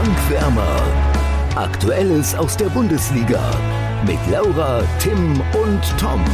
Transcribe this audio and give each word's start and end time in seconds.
Tankwärmer. 0.00 0.82
Aktuelles 1.56 2.34
aus 2.34 2.56
der 2.56 2.70
Bundesliga 2.70 3.50
mit 4.06 4.18
Laura, 4.30 4.82
Tim 4.98 5.38
und 5.52 5.98
Tom. 5.98 6.24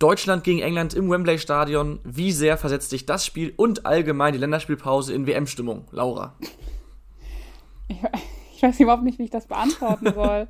Deutschland 0.00 0.42
gegen 0.42 0.58
England 0.58 0.94
im 0.94 1.08
Wembley 1.08 1.38
Stadion. 1.38 2.00
Wie 2.02 2.32
sehr 2.32 2.58
versetzt 2.58 2.90
dich 2.90 3.06
das 3.06 3.24
Spiel 3.24 3.54
und 3.56 3.86
allgemein 3.86 4.32
die 4.32 4.40
Länderspielpause 4.40 5.14
in 5.14 5.28
WM-Stimmung, 5.28 5.86
Laura? 5.92 6.34
Ich, 7.86 7.98
ich, 8.56 8.60
weiß 8.60 8.80
überhaupt 8.80 9.04
nicht, 9.04 9.20
wie 9.20 9.24
ich 9.26 9.30
das 9.30 9.46
beantworten 9.46 10.12
soll. 10.14 10.48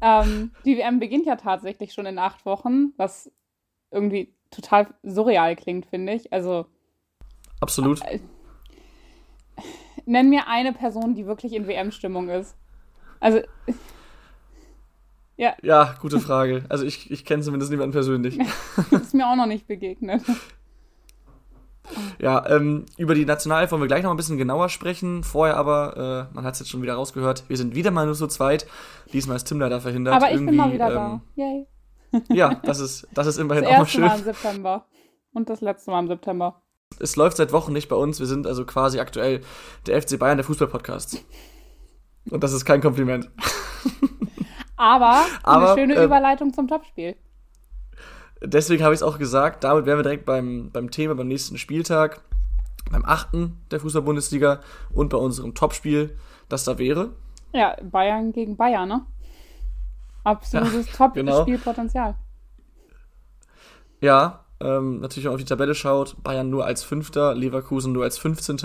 Ähm, 0.00 0.52
die 0.64 0.76
WM 0.76 1.00
beginnt 1.00 1.26
ja 1.26 1.36
tatsächlich 1.36 1.92
schon 1.92 2.06
in 2.06 2.18
acht 2.18 2.44
Wochen, 2.46 2.92
was 2.96 3.30
irgendwie 3.90 4.34
total 4.50 4.88
surreal 5.02 5.56
klingt, 5.56 5.86
finde 5.86 6.14
ich. 6.14 6.32
Also. 6.32 6.66
Absolut. 7.60 8.00
Äh, 8.02 8.20
nenn 10.06 10.30
mir 10.30 10.48
eine 10.48 10.72
Person, 10.72 11.14
die 11.14 11.26
wirklich 11.26 11.52
in 11.54 11.66
WM-Stimmung 11.66 12.28
ist. 12.28 12.56
Also. 13.20 13.40
Ja. 15.36 15.54
Ja, 15.62 15.96
gute 16.00 16.20
Frage. 16.20 16.64
Also 16.68 16.84
ich, 16.84 17.10
ich 17.10 17.24
kenne 17.24 17.42
zumindest 17.42 17.70
niemanden 17.70 17.92
persönlich. 17.92 18.38
das 18.90 19.02
ist 19.02 19.14
mir 19.14 19.28
auch 19.28 19.36
noch 19.36 19.46
nicht 19.46 19.66
begegnet. 19.66 20.22
Ja, 22.18 22.48
ähm, 22.48 22.86
über 22.96 23.14
die 23.14 23.24
Nationalelf 23.24 23.70
wollen 23.70 23.82
wir 23.82 23.88
gleich 23.88 24.02
noch 24.02 24.10
ein 24.10 24.16
bisschen 24.16 24.38
genauer 24.38 24.68
sprechen. 24.68 25.22
Vorher 25.22 25.56
aber, 25.56 26.28
äh, 26.30 26.34
man 26.34 26.44
hat 26.44 26.54
es 26.54 26.60
jetzt 26.60 26.70
schon 26.70 26.82
wieder 26.82 26.94
rausgehört, 26.94 27.44
wir 27.48 27.56
sind 27.56 27.74
wieder 27.74 27.90
mal 27.90 28.06
nur 28.06 28.14
zu 28.14 28.26
zweit. 28.26 28.66
Diesmal 29.12 29.36
ist 29.36 29.44
Tim 29.44 29.60
leider 29.60 29.80
verhindert. 29.80 30.14
Aber 30.14 30.26
ich 30.26 30.34
Irgendwie, 30.34 30.50
bin 30.50 30.56
mal 30.56 30.72
wieder 30.72 30.88
ähm, 30.88 30.94
da. 30.94 31.20
Yay. 31.36 31.66
Ja, 32.30 32.54
das 32.62 32.78
ist, 32.78 33.08
das 33.12 33.26
ist 33.26 33.38
immerhin 33.38 33.64
das 33.64 33.72
auch 33.72 33.78
mal 33.78 33.86
schön. 33.86 34.02
Das 34.02 34.12
erste 34.12 34.24
Mal 34.24 34.30
im 34.30 34.34
September. 34.34 34.86
Und 35.32 35.50
das 35.50 35.60
letzte 35.60 35.90
Mal 35.90 36.00
im 36.00 36.08
September. 36.08 36.62
Es 37.00 37.16
läuft 37.16 37.36
seit 37.36 37.52
Wochen 37.52 37.72
nicht 37.72 37.88
bei 37.88 37.96
uns. 37.96 38.20
Wir 38.20 38.26
sind 38.26 38.46
also 38.46 38.64
quasi 38.64 39.00
aktuell 39.00 39.40
der 39.86 40.00
FC 40.00 40.18
Bayern 40.18 40.36
der 40.36 40.44
Fußballpodcast. 40.44 41.24
Und 42.30 42.42
das 42.42 42.52
ist 42.52 42.64
kein 42.64 42.80
Kompliment. 42.80 43.30
Aber, 44.76 45.24
Aber 45.42 45.72
eine 45.72 45.80
schöne 45.80 45.94
äh, 45.94 46.04
Überleitung 46.04 46.52
zum 46.52 46.68
Topspiel. 46.68 47.16
Deswegen 48.42 48.82
habe 48.82 48.94
ich 48.94 48.98
es 48.98 49.02
auch 49.02 49.18
gesagt. 49.18 49.64
Damit 49.64 49.86
wären 49.86 49.98
wir 49.98 50.02
direkt 50.02 50.26
beim, 50.26 50.70
beim 50.70 50.90
Thema, 50.90 51.14
beim 51.14 51.28
nächsten 51.28 51.58
Spieltag, 51.58 52.20
beim 52.90 53.04
achten 53.04 53.58
der 53.70 53.80
Fußball-Bundesliga 53.80 54.60
und 54.92 55.08
bei 55.08 55.16
unserem 55.16 55.54
Topspiel, 55.54 56.16
das 56.48 56.64
da 56.64 56.78
wäre. 56.78 57.10
Ja, 57.52 57.76
Bayern 57.82 58.32
gegen 58.32 58.56
Bayern, 58.56 58.88
ne? 58.88 59.06
Absolutes 60.24 60.86
ja, 60.86 60.92
Top-Spielpotenzial. 60.96 62.12
Genau. 62.12 62.24
Ja, 64.00 64.44
ähm, 64.60 65.00
natürlich, 65.00 65.24
wenn 65.24 65.32
man 65.32 65.34
auf 65.34 65.44
die 65.44 65.48
Tabelle 65.48 65.74
schaut, 65.74 66.22
Bayern 66.22 66.50
nur 66.50 66.64
als 66.64 66.82
Fünfter, 66.82 67.34
Leverkusen 67.34 67.92
nur 67.92 68.04
als 68.04 68.18
15 68.18 68.58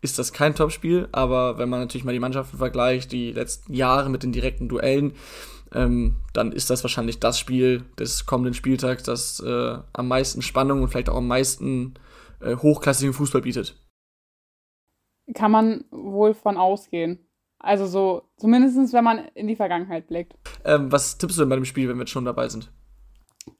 ist 0.00 0.18
das 0.18 0.32
kein 0.32 0.54
Topspiel, 0.54 1.08
aber 1.10 1.58
wenn 1.58 1.68
man 1.68 1.80
natürlich 1.80 2.04
mal 2.04 2.12
die 2.12 2.20
Mannschaften 2.20 2.58
vergleicht, 2.58 3.10
die 3.10 3.32
letzten 3.32 3.74
Jahre 3.74 4.08
mit 4.10 4.22
den 4.22 4.32
direkten 4.32 4.68
Duellen, 4.68 5.14
ähm, 5.74 6.16
dann 6.32 6.52
ist 6.52 6.70
das 6.70 6.82
wahrscheinlich 6.84 7.20
das 7.20 7.38
Spiel 7.38 7.84
des 7.98 8.26
kommenden 8.26 8.54
Spieltags, 8.54 9.02
das 9.02 9.40
äh, 9.40 9.78
am 9.92 10.08
meisten 10.08 10.42
Spannung 10.42 10.82
und 10.82 10.88
vielleicht 10.88 11.08
auch 11.08 11.16
am 11.16 11.28
meisten 11.28 11.94
äh, 12.40 12.56
hochklassigen 12.56 13.12
Fußball 13.12 13.42
bietet. 13.42 13.76
Kann 15.34 15.50
man 15.50 15.84
wohl 15.90 16.34
von 16.34 16.56
ausgehen. 16.56 17.28
Also 17.58 17.86
so, 17.86 18.22
zumindest 18.36 18.92
wenn 18.92 19.04
man 19.04 19.18
in 19.34 19.48
die 19.48 19.56
Vergangenheit 19.56 20.06
blickt. 20.06 20.34
Ähm, 20.64 20.90
was 20.92 21.18
tippst 21.18 21.36
du 21.36 21.42
denn 21.42 21.48
bei 21.48 21.56
dem 21.56 21.64
Spiel, 21.64 21.88
wenn 21.88 21.96
wir 21.96 22.02
jetzt 22.02 22.12
schon 22.12 22.24
dabei 22.24 22.48
sind? 22.48 22.70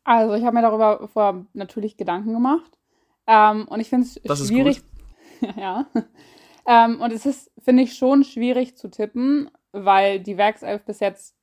Also 0.05 0.35
ich 0.35 0.45
habe 0.45 0.55
mir 0.55 0.63
darüber 0.63 1.09
vorher 1.09 1.45
natürlich 1.53 1.97
Gedanken 1.97 2.33
gemacht. 2.33 2.79
Ähm, 3.27 3.67
und 3.69 3.81
ich 3.81 3.89
finde 3.89 4.07
es 4.07 4.47
schwierig. 4.47 4.83
ja. 5.57 5.87
Ähm, 6.67 7.01
und 7.01 7.13
es 7.13 7.27
ist, 7.27 7.51
finde 7.59 7.83
ich, 7.83 7.95
schon 7.95 8.25
schwierig 8.25 8.77
zu 8.77 8.91
tippen, 8.91 9.51
weil 9.73 10.21
die 10.21 10.37
Werkself 10.37 10.85
bis 10.85 11.01
jetzt, 11.01 11.35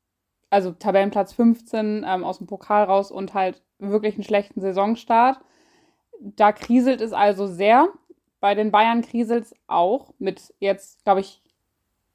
also 0.55 0.71
Tabellenplatz 0.71 1.33
15 1.33 2.05
ähm, 2.07 2.23
aus 2.23 2.37
dem 2.37 2.47
Pokal 2.47 2.85
raus 2.85 3.11
und 3.11 3.33
halt 3.33 3.61
wirklich 3.77 4.15
einen 4.15 4.23
schlechten 4.23 4.61
Saisonstart. 4.61 5.37
Da 6.21 6.53
kriselt 6.53 7.01
es 7.01 7.11
also 7.11 7.45
sehr. 7.45 7.89
Bei 8.39 8.55
den 8.55 8.71
Bayern 8.71 9.01
kriselt 9.01 9.43
es 9.43 9.55
auch 9.67 10.13
mit 10.17 10.53
jetzt, 10.59 11.03
glaube 11.03 11.19
ich, 11.19 11.41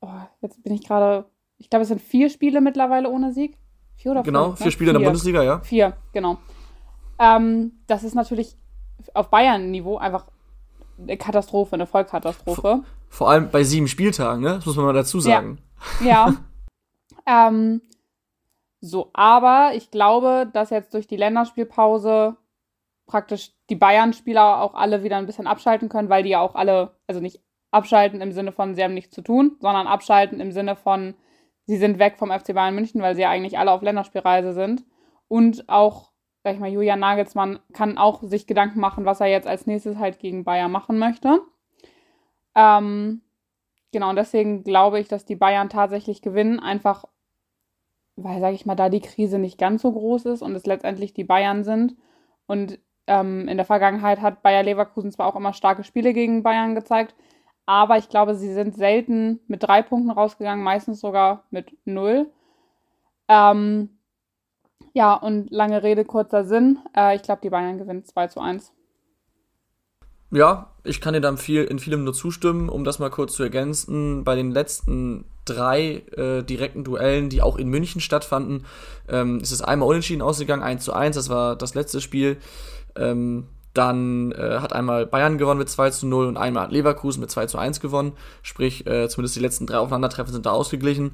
oh, 0.00 0.08
jetzt 0.40 0.62
bin 0.62 0.72
ich 0.72 0.86
gerade, 0.86 1.26
ich 1.58 1.68
glaube, 1.68 1.82
es 1.82 1.88
sind 1.88 2.00
vier 2.00 2.30
Spiele 2.30 2.62
mittlerweile 2.62 3.10
ohne 3.10 3.34
Sieg. 3.34 3.58
Vier 3.96 4.12
oder 4.12 4.22
Genau, 4.22 4.46
fünf, 4.46 4.58
vier 4.58 4.66
ne? 4.66 4.72
Spiele 4.72 4.90
vier. 4.90 4.96
in 4.96 5.02
der 5.02 5.08
Bundesliga, 5.10 5.42
ja. 5.42 5.60
Vier, 5.60 5.96
genau. 6.14 6.38
Ähm, 7.18 7.72
das 7.86 8.04
ist 8.04 8.14
natürlich 8.14 8.56
auf 9.12 9.28
Bayern-Niveau 9.28 9.98
einfach 9.98 10.24
eine 10.98 11.18
Katastrophe, 11.18 11.74
eine 11.74 11.86
Vollkatastrophe. 11.86 12.60
Vor, 12.62 12.84
vor, 13.10 13.30
allem 13.30 13.50
bei 13.50 13.64
sieben 13.64 13.86
Spieltagen, 13.86 14.42
ne? 14.42 14.54
Das 14.54 14.64
muss 14.64 14.76
man 14.76 14.86
mal 14.86 14.94
dazu 14.94 15.20
sagen. 15.20 15.58
Ja. 16.02 16.06
ja. 16.28 16.36
ähm, 17.48 17.82
so, 18.80 19.10
aber 19.12 19.72
ich 19.74 19.90
glaube, 19.90 20.48
dass 20.52 20.70
jetzt 20.70 20.94
durch 20.94 21.06
die 21.06 21.16
Länderspielpause 21.16 22.36
praktisch 23.06 23.52
die 23.68 23.76
Bayern-Spieler 23.76 24.62
auch 24.62 24.74
alle 24.74 25.02
wieder 25.02 25.16
ein 25.16 25.26
bisschen 25.26 25.46
abschalten 25.46 25.88
können, 25.88 26.08
weil 26.08 26.22
die 26.22 26.30
ja 26.30 26.40
auch 26.40 26.54
alle, 26.54 26.96
also 27.06 27.20
nicht 27.20 27.42
abschalten 27.70 28.20
im 28.20 28.32
Sinne 28.32 28.52
von, 28.52 28.74
sie 28.74 28.82
haben 28.82 28.94
nichts 28.94 29.14
zu 29.14 29.22
tun, 29.22 29.56
sondern 29.60 29.86
abschalten 29.86 30.40
im 30.40 30.52
Sinne 30.52 30.76
von, 30.76 31.14
sie 31.66 31.76
sind 31.76 31.98
weg 31.98 32.16
vom 32.18 32.30
FC 32.30 32.54
Bayern 32.54 32.74
München, 32.74 33.02
weil 33.02 33.14
sie 33.14 33.22
ja 33.22 33.30
eigentlich 33.30 33.58
alle 33.58 33.72
auf 33.72 33.82
Länderspielreise 33.82 34.52
sind. 34.52 34.84
Und 35.28 35.68
auch 35.68 36.10
sag 36.42 36.54
ich 36.54 36.60
mal, 36.60 36.70
Julian 36.70 37.00
Nagelsmann 37.00 37.60
kann 37.72 37.98
auch 37.98 38.22
sich 38.22 38.46
Gedanken 38.46 38.80
machen, 38.80 39.04
was 39.04 39.20
er 39.20 39.26
jetzt 39.26 39.46
als 39.46 39.66
nächstes 39.66 39.98
halt 39.98 40.18
gegen 40.18 40.44
Bayern 40.44 40.72
machen 40.72 40.98
möchte. 40.98 41.40
Ähm, 42.54 43.22
genau, 43.92 44.10
und 44.10 44.16
deswegen 44.16 44.64
glaube 44.64 45.00
ich, 45.00 45.08
dass 45.08 45.24
die 45.24 45.36
Bayern 45.36 45.68
tatsächlich 45.68 46.22
gewinnen, 46.22 46.58
einfach 46.58 47.04
weil, 48.22 48.40
sage 48.40 48.54
ich 48.54 48.66
mal, 48.66 48.74
da 48.74 48.88
die 48.88 49.00
Krise 49.00 49.38
nicht 49.38 49.58
ganz 49.58 49.82
so 49.82 49.92
groß 49.92 50.26
ist 50.26 50.42
und 50.42 50.54
es 50.54 50.66
letztendlich 50.66 51.14
die 51.14 51.24
Bayern 51.24 51.64
sind. 51.64 51.96
Und 52.46 52.78
ähm, 53.06 53.48
in 53.48 53.56
der 53.56 53.66
Vergangenheit 53.66 54.20
hat 54.20 54.42
Bayer 54.42 54.62
Leverkusen 54.62 55.12
zwar 55.12 55.26
auch 55.26 55.36
immer 55.36 55.52
starke 55.52 55.84
Spiele 55.84 56.12
gegen 56.12 56.42
Bayern 56.42 56.74
gezeigt, 56.74 57.14
aber 57.66 57.98
ich 57.98 58.08
glaube, 58.08 58.34
sie 58.34 58.52
sind 58.52 58.74
selten 58.74 59.40
mit 59.46 59.62
drei 59.62 59.82
Punkten 59.82 60.10
rausgegangen, 60.10 60.64
meistens 60.64 61.00
sogar 61.00 61.44
mit 61.50 61.76
null. 61.84 62.30
Ähm, 63.28 64.00
ja, 64.92 65.14
und 65.14 65.50
lange 65.50 65.82
Rede, 65.82 66.04
kurzer 66.04 66.44
Sinn. 66.44 66.80
Äh, 66.96 67.16
ich 67.16 67.22
glaube, 67.22 67.40
die 67.42 67.50
Bayern 67.50 67.78
gewinnen 67.78 68.04
2 68.04 68.26
zu 68.28 68.40
1. 68.40 68.72
Ja, 70.30 70.70
ich 70.84 71.00
kann 71.00 71.14
dir 71.14 71.20
dann 71.20 71.38
viel, 71.38 71.64
in 71.64 71.78
vielem 71.78 72.04
nur 72.04 72.14
zustimmen, 72.14 72.68
um 72.68 72.84
das 72.84 72.98
mal 72.98 73.10
kurz 73.10 73.34
zu 73.34 73.42
ergänzen. 73.42 74.24
Bei 74.24 74.36
den 74.36 74.52
letzten 74.52 75.24
drei 75.44 76.02
äh, 76.16 76.42
direkten 76.42 76.84
Duellen, 76.84 77.28
die 77.28 77.42
auch 77.42 77.56
in 77.56 77.68
München 77.68 78.00
stattfanden, 78.00 78.64
ähm, 79.08 79.40
ist 79.40 79.50
es 79.50 79.60
einmal 79.62 79.88
unentschieden 79.88 80.22
ausgegangen, 80.22 80.62
1 80.62 80.84
zu 80.84 80.92
1, 80.92 81.16
das 81.16 81.28
war 81.28 81.56
das 81.56 81.74
letzte 81.74 82.00
Spiel. 82.00 82.36
Ähm, 82.94 83.48
dann 83.74 84.32
äh, 84.32 84.58
hat 84.60 84.72
einmal 84.72 85.06
Bayern 85.06 85.38
gewonnen 85.38 85.58
mit 85.58 85.68
2 85.68 85.90
zu 85.90 86.06
0 86.06 86.26
und 86.26 86.36
einmal 86.36 86.64
hat 86.64 86.72
Leverkusen 86.72 87.20
mit 87.20 87.30
2 87.30 87.46
zu 87.46 87.58
1 87.58 87.80
gewonnen. 87.80 88.12
Sprich, 88.42 88.86
äh, 88.86 89.08
zumindest 89.08 89.36
die 89.36 89.40
letzten 89.40 89.66
drei 89.66 89.78
Aufeinandertreffen 89.78 90.32
sind 90.32 90.46
da 90.46 90.50
ausgeglichen. 90.50 91.12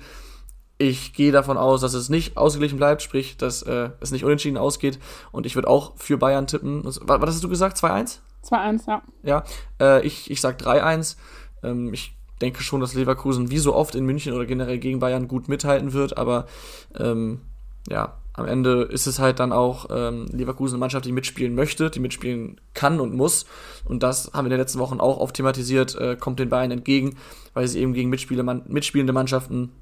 Ich 0.78 1.14
gehe 1.14 1.32
davon 1.32 1.56
aus, 1.56 1.80
dass 1.80 1.94
es 1.94 2.10
nicht 2.10 2.36
ausgeglichen 2.36 2.76
bleibt, 2.76 3.00
sprich, 3.00 3.38
dass 3.38 3.62
äh, 3.62 3.90
es 4.00 4.10
nicht 4.10 4.24
unentschieden 4.24 4.58
ausgeht. 4.58 4.98
Und 5.32 5.46
ich 5.46 5.54
würde 5.54 5.68
auch 5.68 5.92
für 5.96 6.18
Bayern 6.18 6.46
tippen. 6.46 6.84
Was, 6.84 7.00
was 7.02 7.30
hast 7.30 7.44
du 7.44 7.48
gesagt? 7.48 7.78
2-1? 7.78 8.18
2-1, 8.46 8.88
ja. 8.88 9.02
Ja, 9.22 9.44
äh, 9.80 10.06
ich, 10.06 10.30
ich 10.30 10.40
sag 10.40 10.60
3-1. 10.60 11.16
Ähm, 11.62 11.92
ich 11.92 12.16
denke 12.40 12.62
schon, 12.62 12.80
dass 12.80 12.94
Leverkusen 12.94 13.50
wie 13.50 13.58
so 13.58 13.74
oft 13.74 13.94
in 13.94 14.04
München 14.04 14.32
oder 14.34 14.46
generell 14.46 14.78
gegen 14.78 14.98
Bayern 14.98 15.28
gut 15.28 15.48
mithalten 15.48 15.92
wird, 15.92 16.18
aber 16.18 16.46
ähm, 16.98 17.40
ja, 17.88 18.18
am 18.36 18.46
Ende 18.46 18.82
ist 18.82 19.06
es 19.06 19.18
halt 19.18 19.40
dann 19.40 19.52
auch 19.52 19.86
ähm, 19.90 20.26
Leverkusen 20.30 20.74
eine 20.74 20.80
Mannschaft, 20.80 21.06
die 21.06 21.12
mitspielen 21.12 21.54
möchte, 21.54 21.90
die 21.90 22.00
mitspielen 22.00 22.60
kann 22.74 23.00
und 23.00 23.14
muss. 23.14 23.46
Und 23.86 24.02
das 24.02 24.30
haben 24.34 24.44
wir 24.44 24.48
in 24.48 24.50
den 24.50 24.60
letzten 24.60 24.78
Wochen 24.78 25.00
auch 25.00 25.18
oft 25.18 25.36
thematisiert, 25.36 25.94
äh, 25.94 26.16
kommt 26.16 26.38
den 26.38 26.50
Bayern 26.50 26.70
entgegen, 26.70 27.16
weil 27.54 27.66
sie 27.66 27.80
eben 27.80 27.94
gegen 27.94 28.10
mitspielende 28.10 29.12
Mannschaften 29.12 29.72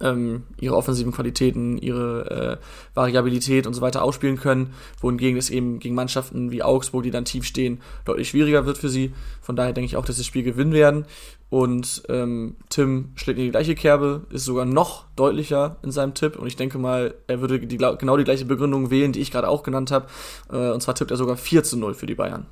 ähm, 0.00 0.44
ihre 0.58 0.76
offensiven 0.76 1.12
Qualitäten, 1.12 1.78
ihre 1.78 2.58
äh, 2.60 2.64
Variabilität 2.94 3.66
und 3.66 3.74
so 3.74 3.80
weiter 3.80 4.02
ausspielen 4.02 4.36
können, 4.36 4.74
wohingegen 5.00 5.38
es 5.38 5.50
eben 5.50 5.78
gegen 5.78 5.94
Mannschaften 5.94 6.50
wie 6.50 6.62
Augsburg, 6.62 7.02
die 7.02 7.10
dann 7.10 7.24
tief 7.24 7.44
stehen, 7.44 7.80
deutlich 8.04 8.28
schwieriger 8.28 8.66
wird 8.66 8.78
für 8.78 8.88
sie. 8.88 9.12
Von 9.40 9.56
daher 9.56 9.72
denke 9.72 9.86
ich 9.86 9.96
auch, 9.96 10.04
dass 10.04 10.16
sie 10.16 10.22
das 10.22 10.26
Spiel 10.26 10.42
gewinnen 10.42 10.72
werden. 10.72 11.04
Und 11.50 12.04
ähm, 12.08 12.56
Tim 12.68 13.10
schlägt 13.16 13.38
in 13.38 13.46
die 13.46 13.50
gleiche 13.50 13.74
Kerbe, 13.74 14.26
ist 14.30 14.44
sogar 14.44 14.64
noch 14.64 15.06
deutlicher 15.16 15.76
in 15.82 15.90
seinem 15.90 16.14
Tipp. 16.14 16.36
Und 16.36 16.46
ich 16.46 16.56
denke 16.56 16.78
mal, 16.78 17.14
er 17.26 17.40
würde 17.40 17.58
die, 17.58 17.76
genau 17.76 18.16
die 18.16 18.24
gleiche 18.24 18.44
Begründung 18.44 18.90
wählen, 18.90 19.12
die 19.12 19.20
ich 19.20 19.32
gerade 19.32 19.48
auch 19.48 19.64
genannt 19.64 19.90
habe. 19.90 20.06
Äh, 20.52 20.70
und 20.70 20.80
zwar 20.80 20.94
tippt 20.94 21.10
er 21.10 21.16
sogar 21.16 21.36
4 21.36 21.64
zu 21.64 21.76
0 21.76 21.94
für 21.94 22.06
die 22.06 22.14
Bayern. 22.14 22.46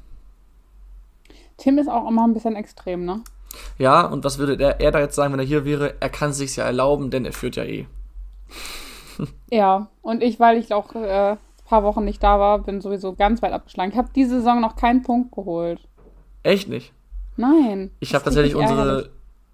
Tim 1.59 1.79
ist 1.79 1.89
auch 1.89 2.09
immer 2.09 2.27
ein 2.27 2.35
bisschen 2.35 2.57
extrem, 2.57 3.05
ne? 3.05 3.23
Ja, 3.79 4.07
und 4.07 4.25
was 4.25 4.39
würde 4.39 4.57
der, 4.57 4.81
er 4.81 4.91
da 4.91 5.01
jetzt 5.01 5.15
sagen, 5.15 5.33
wenn 5.33 5.41
er 5.41 5.47
hier 5.47 5.65
wäre? 5.65 5.95
Er 6.01 6.09
kann 6.09 6.31
es 6.31 6.39
sich 6.39 6.57
ja 6.57 6.65
erlauben, 6.65 7.11
denn 7.11 7.25
er 7.25 7.33
führt 7.33 7.57
ja 7.57 7.65
eh. 7.65 7.87
ja, 9.51 9.89
und 10.03 10.23
ich, 10.23 10.41
weil 10.41 10.59
ich 10.59 10.73
auch 10.73 10.95
äh, 10.95 11.33
ein 11.33 11.39
paar 11.67 11.83
Wochen 11.83 12.05
nicht 12.05 12.23
da 12.23 12.39
war, 12.39 12.61
bin 12.61 12.81
sowieso 12.81 13.15
ganz 13.15 13.43
weit 13.43 13.53
abgeschlagen. 13.53 13.93
Ich 13.93 13.99
habe 13.99 14.11
diese 14.15 14.39
Saison 14.39 14.61
noch 14.61 14.77
keinen 14.77 15.03
Punkt 15.03 15.33
geholt. 15.33 15.81
Echt 16.43 16.69
nicht? 16.69 16.93
Nein. 17.37 17.91
Ich 18.01 18.15
habe 18.15 18.25
tatsächlich 18.25 18.57
unsere, 18.57 19.11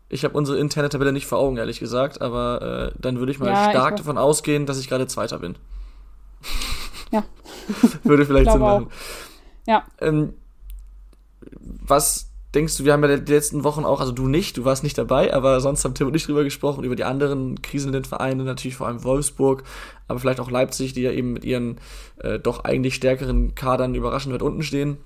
ich 0.08 0.24
habe 0.24 0.36
unsere 0.36 0.58
interne 0.58 0.88
Tabelle 0.88 1.12
nicht 1.12 1.26
vor 1.26 1.38
Augen, 1.38 1.56
ehrlich 1.56 1.80
gesagt, 1.80 2.22
aber 2.22 2.92
äh, 2.92 2.98
dann 2.98 3.18
würde 3.18 3.32
ich 3.32 3.38
mal 3.38 3.48
ja, 3.48 3.70
stark 3.70 3.94
ich 3.94 4.00
davon 4.00 4.16
ausgehen, 4.16 4.64
dass 4.64 4.80
ich 4.80 4.88
gerade 4.88 5.06
Zweiter 5.06 5.38
bin. 5.38 5.56
Ja. 7.10 7.24
würde 8.04 8.24
vielleicht 8.24 8.50
Sinn 8.50 8.60
machen. 8.60 8.86
Auch. 8.86 9.66
Ja. 9.66 9.84
Ähm, 10.00 10.34
was 11.50 12.30
denkst 12.54 12.76
du, 12.76 12.84
wir 12.84 12.92
haben 12.92 13.02
ja 13.04 13.16
die 13.16 13.32
letzten 13.32 13.64
Wochen 13.64 13.84
auch, 13.84 14.00
also 14.00 14.12
du 14.12 14.28
nicht, 14.28 14.56
du 14.56 14.64
warst 14.64 14.82
nicht 14.82 14.96
dabei, 14.96 15.34
aber 15.34 15.60
sonst 15.60 15.84
haben 15.84 15.94
Tim 15.94 16.06
und 16.06 16.16
ich 16.16 16.24
drüber 16.24 16.44
gesprochen, 16.44 16.84
über 16.84 16.96
die 16.96 17.04
anderen 17.04 17.60
kriselnden 17.62 18.04
natürlich 18.44 18.76
vor 18.76 18.86
allem 18.86 19.02
Wolfsburg, 19.04 19.64
aber 20.08 20.18
vielleicht 20.18 20.40
auch 20.40 20.50
Leipzig, 20.50 20.92
die 20.92 21.02
ja 21.02 21.12
eben 21.12 21.32
mit 21.32 21.44
ihren 21.44 21.78
äh, 22.18 22.38
doch 22.38 22.64
eigentlich 22.64 22.94
stärkeren 22.94 23.54
Kadern 23.54 23.94
überraschend 23.94 24.34
weit 24.34 24.42
unten 24.42 24.62
stehen. 24.62 24.98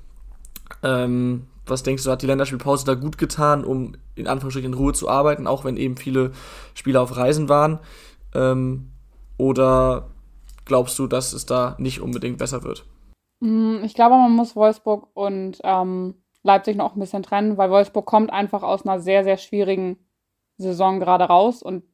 Ähm, 0.82 1.46
was 1.66 1.82
denkst 1.82 2.04
du, 2.04 2.10
hat 2.10 2.22
die 2.22 2.26
Länderspielpause 2.26 2.84
da 2.84 2.94
gut 2.94 3.18
getan, 3.18 3.64
um 3.64 3.94
in 4.14 4.26
Anführungsstrichen 4.26 4.72
in 4.72 4.78
Ruhe 4.78 4.92
zu 4.92 5.08
arbeiten, 5.08 5.46
auch 5.46 5.64
wenn 5.64 5.76
eben 5.76 5.96
viele 5.96 6.32
Spieler 6.74 7.02
auf 7.02 7.16
Reisen 7.16 7.48
waren? 7.48 7.78
Ähm, 8.34 8.90
oder 9.36 10.08
glaubst 10.64 10.98
du, 10.98 11.06
dass 11.06 11.32
es 11.32 11.46
da 11.46 11.76
nicht 11.78 12.00
unbedingt 12.00 12.38
besser 12.38 12.62
wird? 12.62 12.84
Mm, 13.40 13.78
ich 13.84 13.94
glaube, 13.94 14.16
man 14.16 14.32
muss 14.32 14.56
Wolfsburg 14.56 15.08
und 15.14 15.58
ähm, 15.62 16.14
Leipzig 16.48 16.76
noch 16.76 16.96
ein 16.96 17.00
bisschen 17.00 17.22
trennen, 17.22 17.56
weil 17.56 17.70
Wolfsburg 17.70 18.06
kommt 18.06 18.32
einfach 18.32 18.62
aus 18.62 18.84
einer 18.84 19.00
sehr, 19.00 19.22
sehr 19.22 19.36
schwierigen 19.36 19.98
Saison 20.56 20.98
gerade 20.98 21.24
raus 21.24 21.62
und 21.62 21.84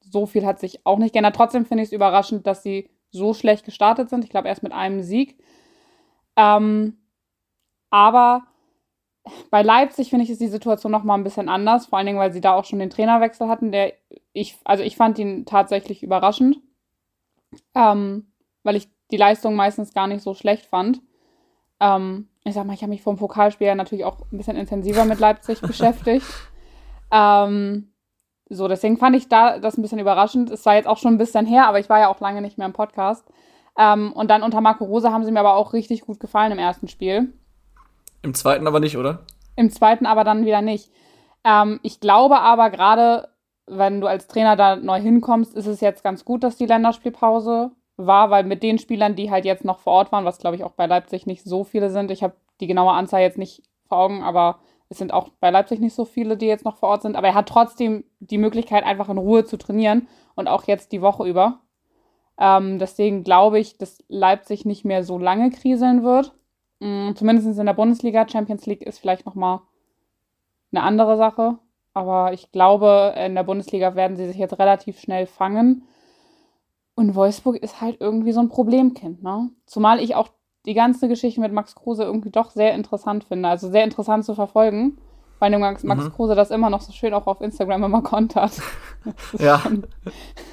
so 0.00 0.26
viel 0.26 0.46
hat 0.46 0.58
sich 0.58 0.86
auch 0.86 0.98
nicht 0.98 1.12
geändert. 1.12 1.36
Trotzdem 1.36 1.66
finde 1.66 1.82
ich 1.82 1.88
es 1.88 1.92
überraschend, 1.92 2.46
dass 2.46 2.62
sie 2.62 2.88
so 3.10 3.34
schlecht 3.34 3.64
gestartet 3.64 4.08
sind. 4.08 4.24
Ich 4.24 4.30
glaube, 4.30 4.48
erst 4.48 4.62
mit 4.62 4.72
einem 4.72 5.02
Sieg. 5.02 5.38
Ähm, 6.36 6.98
aber 7.90 8.44
bei 9.50 9.62
Leipzig 9.62 10.10
finde 10.10 10.24
ich 10.24 10.30
ist 10.30 10.40
die 10.40 10.48
Situation 10.48 10.92
noch 10.92 11.02
mal 11.02 11.14
ein 11.14 11.24
bisschen 11.24 11.48
anders, 11.48 11.86
vor 11.86 11.98
allen 11.98 12.06
Dingen, 12.06 12.18
weil 12.18 12.32
sie 12.32 12.40
da 12.40 12.54
auch 12.54 12.64
schon 12.64 12.78
den 12.78 12.90
Trainerwechsel 12.90 13.48
hatten, 13.48 13.72
der 13.72 13.92
ich, 14.32 14.56
also 14.64 14.84
ich 14.84 14.96
fand 14.96 15.18
ihn 15.18 15.44
tatsächlich 15.44 16.02
überraschend, 16.02 16.58
ähm, 17.74 18.32
weil 18.62 18.76
ich 18.76 18.88
die 19.10 19.16
Leistung 19.16 19.54
meistens 19.54 19.94
gar 19.94 20.06
nicht 20.06 20.22
so 20.22 20.34
schlecht 20.34 20.66
fand. 20.66 21.00
Ähm, 21.80 22.28
ich 22.48 22.54
sag 22.54 22.66
mal, 22.66 22.74
ich 22.74 22.82
habe 22.82 22.90
mich 22.90 23.02
vom 23.02 23.16
Pokalspiel 23.16 23.66
ja 23.66 23.74
natürlich 23.74 24.04
auch 24.04 24.20
ein 24.32 24.36
bisschen 24.36 24.56
intensiver 24.56 25.04
mit 25.04 25.18
Leipzig 25.18 25.60
beschäftigt. 25.62 26.26
Ähm, 27.10 27.92
so, 28.48 28.68
deswegen 28.68 28.96
fand 28.96 29.16
ich 29.16 29.28
da 29.28 29.58
das 29.58 29.76
ein 29.76 29.82
bisschen 29.82 29.98
überraschend. 29.98 30.50
Es 30.50 30.64
war 30.64 30.76
jetzt 30.76 30.86
auch 30.86 30.98
schon 30.98 31.14
ein 31.14 31.18
bisschen 31.18 31.46
her, 31.46 31.66
aber 31.66 31.80
ich 31.80 31.88
war 31.88 31.98
ja 31.98 32.08
auch 32.08 32.20
lange 32.20 32.40
nicht 32.40 32.58
mehr 32.58 32.66
im 32.66 32.72
Podcast. 32.72 33.26
Ähm, 33.76 34.12
und 34.12 34.30
dann 34.30 34.42
unter 34.42 34.60
Marco 34.60 34.84
Rose 34.84 35.12
haben 35.12 35.24
sie 35.24 35.32
mir 35.32 35.40
aber 35.40 35.56
auch 35.56 35.72
richtig 35.72 36.02
gut 36.02 36.20
gefallen 36.20 36.52
im 36.52 36.58
ersten 36.58 36.88
Spiel. 36.88 37.32
Im 38.22 38.34
zweiten 38.34 38.66
aber 38.66 38.80
nicht, 38.80 38.96
oder? 38.96 39.24
Im 39.56 39.70
zweiten 39.70 40.06
aber 40.06 40.24
dann 40.24 40.46
wieder 40.46 40.62
nicht. 40.62 40.90
Ähm, 41.44 41.80
ich 41.82 42.00
glaube 42.00 42.40
aber 42.40 42.70
gerade, 42.70 43.28
wenn 43.66 44.00
du 44.00 44.06
als 44.06 44.28
Trainer 44.28 44.56
da 44.56 44.76
neu 44.76 45.00
hinkommst, 45.00 45.54
ist 45.54 45.66
es 45.66 45.80
jetzt 45.80 46.04
ganz 46.04 46.24
gut, 46.24 46.44
dass 46.44 46.56
die 46.56 46.66
Länderspielpause 46.66 47.72
war, 47.96 48.30
weil 48.30 48.44
mit 48.44 48.62
den 48.62 48.78
Spielern, 48.78 49.16
die 49.16 49.30
halt 49.30 49.44
jetzt 49.44 49.64
noch 49.64 49.78
vor 49.78 49.94
Ort 49.94 50.12
waren, 50.12 50.24
was 50.24 50.38
glaube 50.38 50.56
ich 50.56 50.64
auch 50.64 50.72
bei 50.72 50.86
Leipzig 50.86 51.26
nicht 51.26 51.44
so 51.44 51.64
viele 51.64 51.90
sind, 51.90 52.10
ich 52.10 52.22
habe 52.22 52.34
die 52.60 52.66
genaue 52.66 52.92
Anzahl 52.92 53.20
jetzt 53.20 53.38
nicht 53.38 53.62
vor 53.88 53.98
Augen, 53.98 54.22
aber 54.22 54.58
es 54.88 54.98
sind 54.98 55.12
auch 55.12 55.30
bei 55.40 55.50
Leipzig 55.50 55.80
nicht 55.80 55.94
so 55.94 56.04
viele, 56.04 56.36
die 56.36 56.46
jetzt 56.46 56.64
noch 56.64 56.76
vor 56.76 56.90
Ort 56.90 57.02
sind, 57.02 57.16
aber 57.16 57.28
er 57.28 57.34
hat 57.34 57.48
trotzdem 57.48 58.04
die 58.20 58.38
Möglichkeit, 58.38 58.84
einfach 58.84 59.08
in 59.08 59.18
Ruhe 59.18 59.44
zu 59.44 59.56
trainieren 59.56 60.08
und 60.34 60.48
auch 60.48 60.64
jetzt 60.64 60.92
die 60.92 61.02
Woche 61.02 61.26
über. 61.26 61.60
Ähm, 62.38 62.78
deswegen 62.78 63.24
glaube 63.24 63.58
ich, 63.58 63.78
dass 63.78 64.04
Leipzig 64.08 64.64
nicht 64.64 64.84
mehr 64.84 65.02
so 65.04 65.18
lange 65.18 65.50
kriseln 65.50 66.02
wird. 66.02 66.34
Mhm, 66.80 67.16
zumindest 67.16 67.58
in 67.58 67.66
der 67.66 67.72
Bundesliga. 67.72 68.28
Champions 68.28 68.66
League 68.66 68.82
ist 68.82 68.98
vielleicht 68.98 69.26
nochmal 69.26 69.60
eine 70.72 70.82
andere 70.82 71.16
Sache. 71.16 71.58
Aber 71.94 72.34
ich 72.34 72.52
glaube, 72.52 73.14
in 73.16 73.34
der 73.34 73.44
Bundesliga 73.44 73.94
werden 73.94 74.16
sie 74.16 74.26
sich 74.26 74.36
jetzt 74.36 74.58
relativ 74.58 75.00
schnell 75.00 75.26
fangen. 75.26 75.84
Und 76.96 77.14
Wolfsburg 77.14 77.56
ist 77.56 77.80
halt 77.80 77.98
irgendwie 78.00 78.32
so 78.32 78.40
ein 78.40 78.48
Problemkind, 78.48 79.22
ne? 79.22 79.50
Zumal 79.66 80.00
ich 80.00 80.14
auch 80.14 80.30
die 80.64 80.74
ganze 80.74 81.08
Geschichte 81.08 81.40
mit 81.40 81.52
Max 81.52 81.74
Kruse 81.74 82.02
irgendwie 82.02 82.30
doch 82.30 82.50
sehr 82.50 82.74
interessant 82.74 83.24
finde. 83.24 83.48
Also 83.48 83.70
sehr 83.70 83.84
interessant 83.84 84.24
zu 84.24 84.34
verfolgen, 84.34 84.96
weil 85.38 85.56
Max, 85.58 85.84
Max 85.84 86.04
mhm. 86.04 86.12
Kruse 86.12 86.34
das 86.34 86.50
immer 86.50 86.70
noch 86.70 86.80
so 86.80 86.92
schön 86.92 87.12
auch 87.12 87.26
auf 87.26 87.42
Instagram 87.42 87.84
immer 87.84 88.00
kontert. 88.00 88.52
ja. 89.38 89.62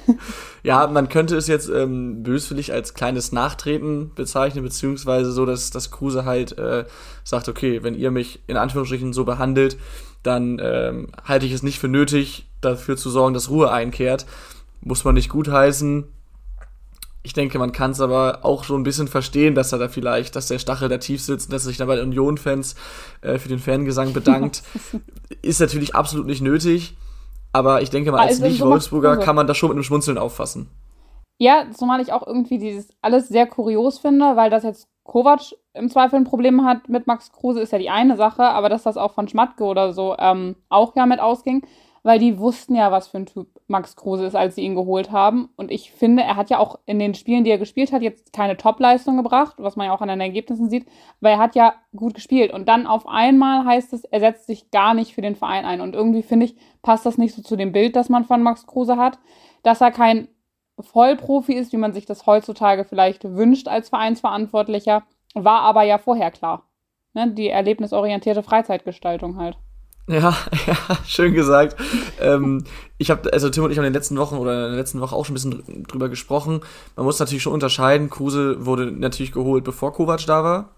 ja, 0.62 0.86
man 0.86 1.08
könnte 1.08 1.34
es 1.34 1.48
jetzt 1.48 1.70
ähm, 1.70 2.22
böswillig 2.22 2.74
als 2.74 2.92
kleines 2.92 3.32
Nachtreten 3.32 4.12
bezeichnen, 4.14 4.62
beziehungsweise 4.62 5.32
so, 5.32 5.46
dass, 5.46 5.70
dass 5.70 5.90
Kruse 5.90 6.26
halt 6.26 6.58
äh, 6.58 6.84
sagt, 7.24 7.48
okay, 7.48 7.82
wenn 7.82 7.94
ihr 7.94 8.10
mich 8.10 8.40
in 8.46 8.58
Anführungsstrichen 8.58 9.14
so 9.14 9.24
behandelt, 9.24 9.78
dann 10.22 10.60
ähm, 10.62 11.08
halte 11.24 11.46
ich 11.46 11.52
es 11.52 11.62
nicht 11.62 11.78
für 11.78 11.88
nötig, 11.88 12.46
dafür 12.60 12.98
zu 12.98 13.08
sorgen, 13.08 13.32
dass 13.32 13.48
Ruhe 13.48 13.72
einkehrt. 13.72 14.26
Muss 14.82 15.04
man 15.04 15.14
nicht 15.14 15.30
gutheißen, 15.30 16.04
ich 17.24 17.32
denke, 17.32 17.58
man 17.58 17.72
kann 17.72 17.92
es 17.92 18.02
aber 18.02 18.40
auch 18.42 18.64
so 18.64 18.76
ein 18.76 18.82
bisschen 18.82 19.08
verstehen, 19.08 19.54
dass 19.54 19.72
er 19.72 19.78
da 19.78 19.88
vielleicht, 19.88 20.36
dass 20.36 20.48
der 20.48 20.58
Stachel 20.58 20.90
da 20.90 20.98
tief 20.98 21.22
sitzt, 21.22 21.50
dass 21.50 21.64
er 21.64 21.68
sich 21.68 21.78
dann 21.78 21.88
bei 21.88 21.96
den 21.96 22.08
Union-Fans 22.08 22.74
äh, 23.22 23.38
für 23.38 23.48
den 23.48 23.58
Fangesang 23.58 24.12
bedankt. 24.12 24.62
ist 25.42 25.58
natürlich 25.58 25.94
absolut 25.94 26.26
nicht 26.26 26.42
nötig. 26.42 26.96
Aber 27.50 27.80
ich 27.80 27.88
denke 27.88 28.12
mal, 28.12 28.20
als 28.20 28.32
also, 28.32 28.46
Nicht-Wolfsburger 28.46 29.16
kann 29.16 29.36
man 29.36 29.46
das 29.46 29.56
schon 29.56 29.70
mit 29.70 29.76
einem 29.76 29.84
Schmunzeln 29.84 30.18
auffassen. 30.18 30.68
Ja, 31.38 31.64
zumal 31.74 32.00
ich 32.02 32.12
auch 32.12 32.26
irgendwie 32.26 32.58
dieses 32.58 32.90
alles 33.00 33.28
sehr 33.28 33.46
kurios 33.46 33.98
finde, 33.98 34.36
weil 34.36 34.50
das 34.50 34.62
jetzt 34.62 34.88
Kovac 35.02 35.54
im 35.72 35.88
Zweifel 35.88 36.16
ein 36.16 36.24
Problem 36.24 36.64
hat 36.64 36.90
mit 36.90 37.06
Max 37.06 37.32
Kruse, 37.32 37.60
ist 37.60 37.72
ja 37.72 37.78
die 37.78 37.90
eine 37.90 38.16
Sache, 38.16 38.42
aber 38.42 38.68
dass 38.68 38.82
das 38.82 38.98
auch 38.98 39.14
von 39.14 39.28
Schmatke 39.28 39.64
oder 39.64 39.94
so 39.94 40.14
ähm, 40.18 40.56
auch 40.68 40.94
ja 40.94 41.06
mit 41.06 41.20
ausging 41.20 41.64
weil 42.04 42.18
die 42.18 42.38
wussten 42.38 42.76
ja, 42.76 42.92
was 42.92 43.08
für 43.08 43.16
ein 43.16 43.26
Typ 43.26 43.48
Max 43.66 43.96
Kruse 43.96 44.26
ist, 44.26 44.36
als 44.36 44.54
sie 44.54 44.60
ihn 44.60 44.74
geholt 44.74 45.10
haben. 45.10 45.48
Und 45.56 45.70
ich 45.70 45.90
finde, 45.90 46.22
er 46.22 46.36
hat 46.36 46.50
ja 46.50 46.58
auch 46.58 46.78
in 46.84 46.98
den 46.98 47.14
Spielen, 47.14 47.44
die 47.44 47.50
er 47.50 47.56
gespielt 47.58 47.92
hat, 47.92 48.02
jetzt 48.02 48.34
keine 48.34 48.58
Topleistung 48.58 49.16
gebracht, 49.16 49.54
was 49.56 49.74
man 49.74 49.86
ja 49.86 49.94
auch 49.94 50.02
an 50.02 50.08
den 50.08 50.20
Ergebnissen 50.20 50.68
sieht, 50.68 50.86
aber 51.20 51.30
er 51.30 51.38
hat 51.38 51.54
ja 51.54 51.74
gut 51.96 52.12
gespielt. 52.12 52.52
Und 52.52 52.68
dann 52.68 52.86
auf 52.86 53.08
einmal 53.08 53.64
heißt 53.64 53.94
es, 53.94 54.04
er 54.04 54.20
setzt 54.20 54.46
sich 54.46 54.70
gar 54.70 54.92
nicht 54.92 55.14
für 55.14 55.22
den 55.22 55.34
Verein 55.34 55.64
ein. 55.64 55.80
Und 55.80 55.94
irgendwie 55.94 56.22
finde 56.22 56.44
ich, 56.44 56.56
passt 56.82 57.06
das 57.06 57.16
nicht 57.16 57.34
so 57.34 57.40
zu 57.40 57.56
dem 57.56 57.72
Bild, 57.72 57.96
das 57.96 58.10
man 58.10 58.24
von 58.24 58.42
Max 58.42 58.66
Kruse 58.66 58.98
hat, 58.98 59.18
dass 59.62 59.80
er 59.80 59.90
kein 59.90 60.28
Vollprofi 60.78 61.54
ist, 61.54 61.72
wie 61.72 61.78
man 61.78 61.94
sich 61.94 62.04
das 62.04 62.26
heutzutage 62.26 62.84
vielleicht 62.84 63.24
wünscht 63.24 63.66
als 63.66 63.88
Vereinsverantwortlicher, 63.88 65.04
war 65.34 65.62
aber 65.62 65.84
ja 65.84 65.96
vorher 65.96 66.30
klar. 66.30 66.68
Ne? 67.14 67.32
Die 67.32 67.48
erlebnisorientierte 67.48 68.42
Freizeitgestaltung 68.42 69.38
halt. 69.38 69.56
Ja, 70.06 70.36
ja, 70.66 70.76
schön 71.06 71.32
gesagt. 71.32 71.76
ähm, 72.20 72.64
ich 72.98 73.10
habe, 73.10 73.32
also 73.32 73.48
Tim 73.48 73.64
und 73.64 73.70
ich 73.70 73.78
haben 73.78 73.84
in 73.84 73.92
den 73.92 73.98
letzten 73.98 74.16
Wochen 74.18 74.36
oder 74.36 74.66
in 74.66 74.72
der 74.72 74.80
letzten 74.80 75.00
Woche 75.00 75.16
auch 75.16 75.24
schon 75.24 75.32
ein 75.32 75.34
bisschen 75.34 75.84
drüber 75.84 76.08
gesprochen. 76.08 76.60
Man 76.96 77.06
muss 77.06 77.18
natürlich 77.18 77.42
schon 77.42 77.54
unterscheiden. 77.54 78.10
Kruse 78.10 78.66
wurde 78.66 78.90
natürlich 78.90 79.32
geholt, 79.32 79.64
bevor 79.64 79.92
Kovac 79.92 80.26
da 80.26 80.44
war. 80.44 80.70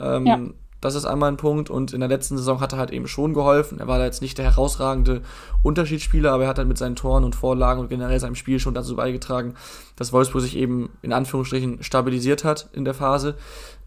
Ähm, 0.00 0.26
ja. 0.26 0.40
Das 0.80 0.96
ist 0.96 1.06
einmal 1.06 1.30
ein 1.30 1.38
Punkt. 1.38 1.70
Und 1.70 1.92
in 1.92 2.00
der 2.00 2.08
letzten 2.08 2.36
Saison 2.36 2.60
hat 2.60 2.72
er 2.72 2.78
halt 2.78 2.90
eben 2.90 3.06
schon 3.06 3.32
geholfen. 3.32 3.78
Er 3.78 3.86
war 3.86 3.98
da 3.98 4.04
jetzt 4.04 4.20
nicht 4.20 4.36
der 4.36 4.44
herausragende 4.44 5.22
Unterschiedsspieler, 5.62 6.32
aber 6.32 6.42
er 6.42 6.48
hat 6.50 6.58
halt 6.58 6.68
mit 6.68 6.76
seinen 6.76 6.96
Toren 6.96 7.24
und 7.24 7.34
Vorlagen 7.34 7.80
und 7.80 7.88
generell 7.88 8.20
seinem 8.20 8.34
Spiel 8.34 8.58
schon 8.58 8.74
dazu 8.74 8.96
beigetragen, 8.96 9.54
dass 9.96 10.12
Wolfsburg 10.12 10.42
sich 10.42 10.56
eben 10.56 10.90
in 11.00 11.12
Anführungsstrichen 11.14 11.82
stabilisiert 11.82 12.44
hat 12.44 12.68
in 12.72 12.84
der 12.84 12.92
Phase. 12.92 13.36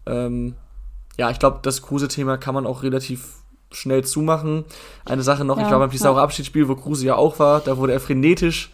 Ähm, 0.06 0.54
ja, 1.18 1.30
ich 1.30 1.38
glaube, 1.38 1.60
das 1.62 1.82
Kruse-Thema 1.82 2.36
kann 2.36 2.54
man 2.54 2.66
auch 2.66 2.82
relativ 2.82 3.42
schnell 3.70 4.04
zumachen. 4.04 4.64
Eine 5.04 5.22
Sache 5.22 5.44
noch, 5.44 5.58
ja, 5.58 5.64
ich 5.66 5.70
war 5.70 5.78
beim 5.78 5.90
Pisauer. 5.90 6.20
Abschiedsspiel, 6.20 6.68
wo 6.68 6.74
Kruse 6.74 7.06
ja 7.06 7.16
auch 7.16 7.38
war, 7.38 7.60
da 7.60 7.76
wurde 7.76 7.92
er 7.92 8.00
frenetisch 8.00 8.70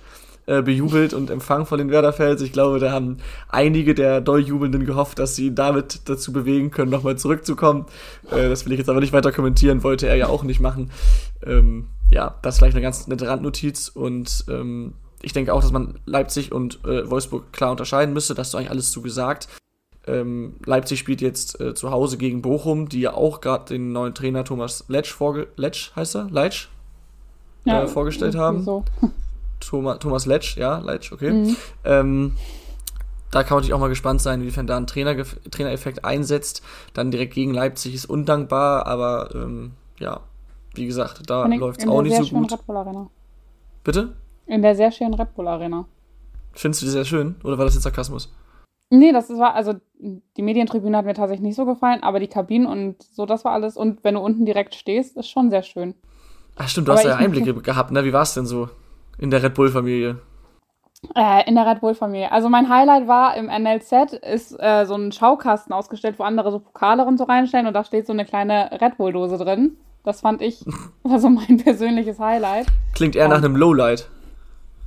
äh, 0.46 0.62
bejubelt 0.62 1.14
und 1.14 1.30
empfangen 1.30 1.66
von 1.66 1.78
den 1.78 1.90
Werderfels. 1.90 2.42
Ich 2.42 2.52
glaube, 2.52 2.78
da 2.78 2.92
haben 2.92 3.18
einige 3.48 3.94
der 3.94 4.20
Dolljubelnden 4.20 4.84
gehofft, 4.84 5.18
dass 5.18 5.36
sie 5.36 5.46
ihn 5.46 5.54
damit 5.54 6.08
dazu 6.08 6.32
bewegen 6.32 6.70
können, 6.70 6.90
nochmal 6.90 7.16
zurückzukommen. 7.16 7.86
Äh, 8.30 8.48
das 8.48 8.64
will 8.64 8.72
ich 8.72 8.78
jetzt 8.78 8.88
aber 8.88 9.00
nicht 9.00 9.12
weiter 9.12 9.32
kommentieren, 9.32 9.82
wollte 9.82 10.06
er 10.06 10.16
ja 10.16 10.28
auch 10.28 10.42
nicht 10.42 10.60
machen. 10.60 10.90
Ähm, 11.44 11.88
ja, 12.10 12.34
das 12.42 12.54
ist 12.54 12.58
vielleicht 12.58 12.76
eine 12.76 12.82
ganz 12.82 13.06
nette 13.06 13.26
Randnotiz 13.26 13.88
und 13.88 14.44
ähm, 14.48 14.94
ich 15.22 15.32
denke 15.32 15.54
auch, 15.54 15.62
dass 15.62 15.72
man 15.72 15.98
Leipzig 16.04 16.52
und 16.52 16.84
äh, 16.84 17.08
Wolfsburg 17.10 17.52
klar 17.52 17.70
unterscheiden 17.70 18.12
müsste. 18.12 18.34
Das 18.34 18.50
du 18.50 18.58
eigentlich 18.58 18.70
alles 18.70 18.92
zu 18.92 19.00
gesagt. 19.00 19.48
Ähm, 20.06 20.56
Leipzig 20.64 20.98
spielt 20.98 21.20
jetzt 21.20 21.60
äh, 21.60 21.74
zu 21.74 21.90
Hause 21.90 22.18
gegen 22.18 22.42
Bochum, 22.42 22.88
die 22.88 23.00
ja 23.00 23.14
auch 23.14 23.40
gerade 23.40 23.64
den 23.66 23.92
neuen 23.92 24.14
Trainer 24.14 24.44
Thomas 24.44 24.84
Letsch, 24.88 25.16
Letsch 25.56 25.92
heißt 25.96 26.16
er? 26.16 26.28
Leitsch? 26.30 26.68
Ja, 27.64 27.82
äh, 27.82 27.88
vorgestellt 27.88 28.36
haben. 28.36 28.62
So. 28.62 28.84
Thomas, 29.60 29.98
Thomas 30.00 30.26
Letsch, 30.26 30.56
ja, 30.56 30.78
Letsch, 30.78 31.12
okay. 31.12 31.30
Mhm. 31.30 31.56
Ähm, 31.84 32.32
da 33.30 33.42
kann 33.42 33.56
man 33.56 33.58
natürlich 33.58 33.74
auch 33.74 33.80
mal 33.80 33.88
gespannt 33.88 34.20
sein, 34.20 34.40
inwiefern 34.40 34.66
da 34.66 34.76
ein 34.76 34.86
Trainer 34.86 35.16
Trainereffekt 35.50 36.04
einsetzt. 36.04 36.62
Dann 36.92 37.10
direkt 37.10 37.34
gegen 37.34 37.52
Leipzig 37.52 37.94
ist 37.94 38.06
undankbar, 38.06 38.86
aber 38.86 39.30
ähm, 39.34 39.72
ja, 39.98 40.20
wie 40.74 40.86
gesagt, 40.86 41.22
da 41.28 41.46
läuft 41.46 41.80
es 41.80 41.88
auch 41.88 42.02
nicht 42.02 42.16
so 42.16 42.26
gut. 42.26 42.52
Red 42.52 42.66
Bull 42.66 42.76
Arena. 42.76 43.10
Bitte? 43.82 44.14
In 44.46 44.62
der 44.62 44.76
sehr 44.76 44.92
schönen 44.92 45.14
Red 45.14 45.34
Bull 45.34 45.48
Arena. 45.48 45.86
Findest 46.52 46.82
du 46.82 46.86
die 46.86 46.92
sehr 46.92 47.04
schön 47.04 47.36
oder 47.42 47.58
war 47.58 47.64
das 47.64 47.74
jetzt 47.74 47.84
Sarkasmus? 47.84 48.32
Nee, 48.90 49.12
das 49.12 49.28
war, 49.30 49.54
also 49.54 49.74
die 49.98 50.42
Medientribüne 50.42 50.96
hat 50.96 51.04
mir 51.04 51.14
tatsächlich 51.14 51.46
nicht 51.46 51.56
so 51.56 51.64
gefallen, 51.64 52.02
aber 52.02 52.20
die 52.20 52.28
Kabinen 52.28 52.66
und 52.66 53.02
so, 53.02 53.26
das 53.26 53.44
war 53.44 53.52
alles. 53.52 53.76
Und 53.76 54.04
wenn 54.04 54.14
du 54.14 54.20
unten 54.20 54.44
direkt 54.44 54.74
stehst, 54.74 55.16
ist 55.16 55.28
schon 55.28 55.50
sehr 55.50 55.62
schön. 55.62 55.94
Ach 56.56 56.68
stimmt, 56.68 56.88
du 56.88 56.92
aber 56.92 57.00
hast 57.00 57.06
ja 57.06 57.16
Einblicke 57.16 57.54
gehabt, 57.62 57.90
ne? 57.90 58.04
Wie 58.04 58.12
war 58.12 58.22
es 58.22 58.34
denn 58.34 58.46
so 58.46 58.68
in 59.18 59.30
der 59.30 59.42
Red 59.42 59.54
Bull-Familie? 59.54 60.18
Äh, 61.14 61.48
in 61.48 61.54
der 61.54 61.66
Red 61.66 61.80
Bull-Familie. 61.80 62.30
Also 62.32 62.48
mein 62.48 62.68
Highlight 62.68 63.08
war 63.08 63.36
im 63.36 63.46
NLZ 63.46 64.14
ist 64.22 64.56
äh, 64.58 64.84
so 64.86 64.94
ein 64.94 65.12
Schaukasten 65.12 65.72
ausgestellt, 65.72 66.18
wo 66.18 66.22
andere 66.22 66.50
so 66.50 66.60
Pokale 66.60 67.04
und 67.04 67.18
so 67.18 67.24
reinstellen 67.24 67.66
und 67.66 67.74
da 67.74 67.84
steht 67.84 68.06
so 68.06 68.12
eine 68.12 68.24
kleine 68.24 68.70
Red 68.80 68.96
Bull-Dose 68.96 69.36
drin. 69.38 69.76
Das 70.04 70.20
fand 70.20 70.42
ich, 70.42 70.64
war 71.02 71.18
so 71.18 71.28
mein 71.28 71.58
persönliches 71.58 72.18
Highlight. 72.18 72.66
Klingt 72.94 73.16
eher 73.16 73.26
um, 73.26 73.32
nach 73.32 73.38
einem 73.38 73.56
Lowlight. 73.56 74.08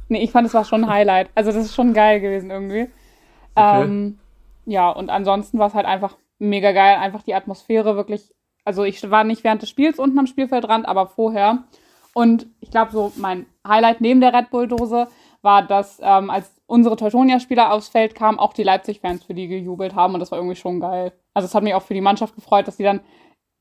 Nee, 0.09 0.23
ich 0.23 0.31
fand, 0.31 0.47
es 0.47 0.53
war 0.53 0.63
schon 0.63 0.85
ein 0.85 0.89
Highlight. 0.89 1.29
Also 1.35 1.51
das 1.51 1.65
ist 1.65 1.75
schon 1.75 1.93
geil 1.93 2.21
gewesen 2.21 2.49
irgendwie. 2.49 2.87
Okay. 3.57 3.83
Ähm, 3.83 4.19
ja, 4.65 4.89
und 4.89 5.09
ansonsten 5.09 5.57
war 5.57 5.67
es 5.67 5.73
halt 5.73 5.85
einfach 5.85 6.15
mega 6.37 6.71
geil. 6.71 6.97
Einfach 6.97 7.23
die 7.23 7.33
Atmosphäre 7.33 7.95
wirklich. 7.95 8.33
Also 8.63 8.83
ich 8.83 9.09
war 9.09 9.23
nicht 9.23 9.43
während 9.43 9.61
des 9.61 9.69
Spiels 9.69 9.97
unten 9.97 10.19
am 10.19 10.27
Spielfeldrand, 10.27 10.87
aber 10.87 11.07
vorher. 11.07 11.63
Und 12.13 12.47
ich 12.59 12.69
glaube, 12.69 12.91
so 12.91 13.11
mein 13.15 13.45
Highlight 13.67 14.01
neben 14.01 14.21
der 14.21 14.33
Red 14.33 14.49
Bull-Dose 14.49 15.07
war, 15.41 15.63
dass 15.63 15.99
ähm, 16.01 16.29
als 16.29 16.53
unsere 16.65 16.97
Teutonia-Spieler 16.97 17.71
aufs 17.71 17.87
Feld 17.87 18.13
kamen, 18.13 18.39
auch 18.39 18.53
die 18.53 18.63
Leipzig-Fans 18.63 19.23
für 19.23 19.33
die 19.33 19.47
gejubelt 19.47 19.95
haben. 19.95 20.13
Und 20.13 20.19
das 20.19 20.31
war 20.31 20.37
irgendwie 20.37 20.55
schon 20.55 20.79
geil. 20.79 21.13
Also 21.33 21.45
es 21.45 21.55
hat 21.55 21.63
mich 21.63 21.73
auch 21.73 21.83
für 21.83 21.93
die 21.93 22.01
Mannschaft 22.01 22.35
gefreut, 22.35 22.67
dass 22.67 22.77
die 22.77 22.83
dann. 22.83 23.01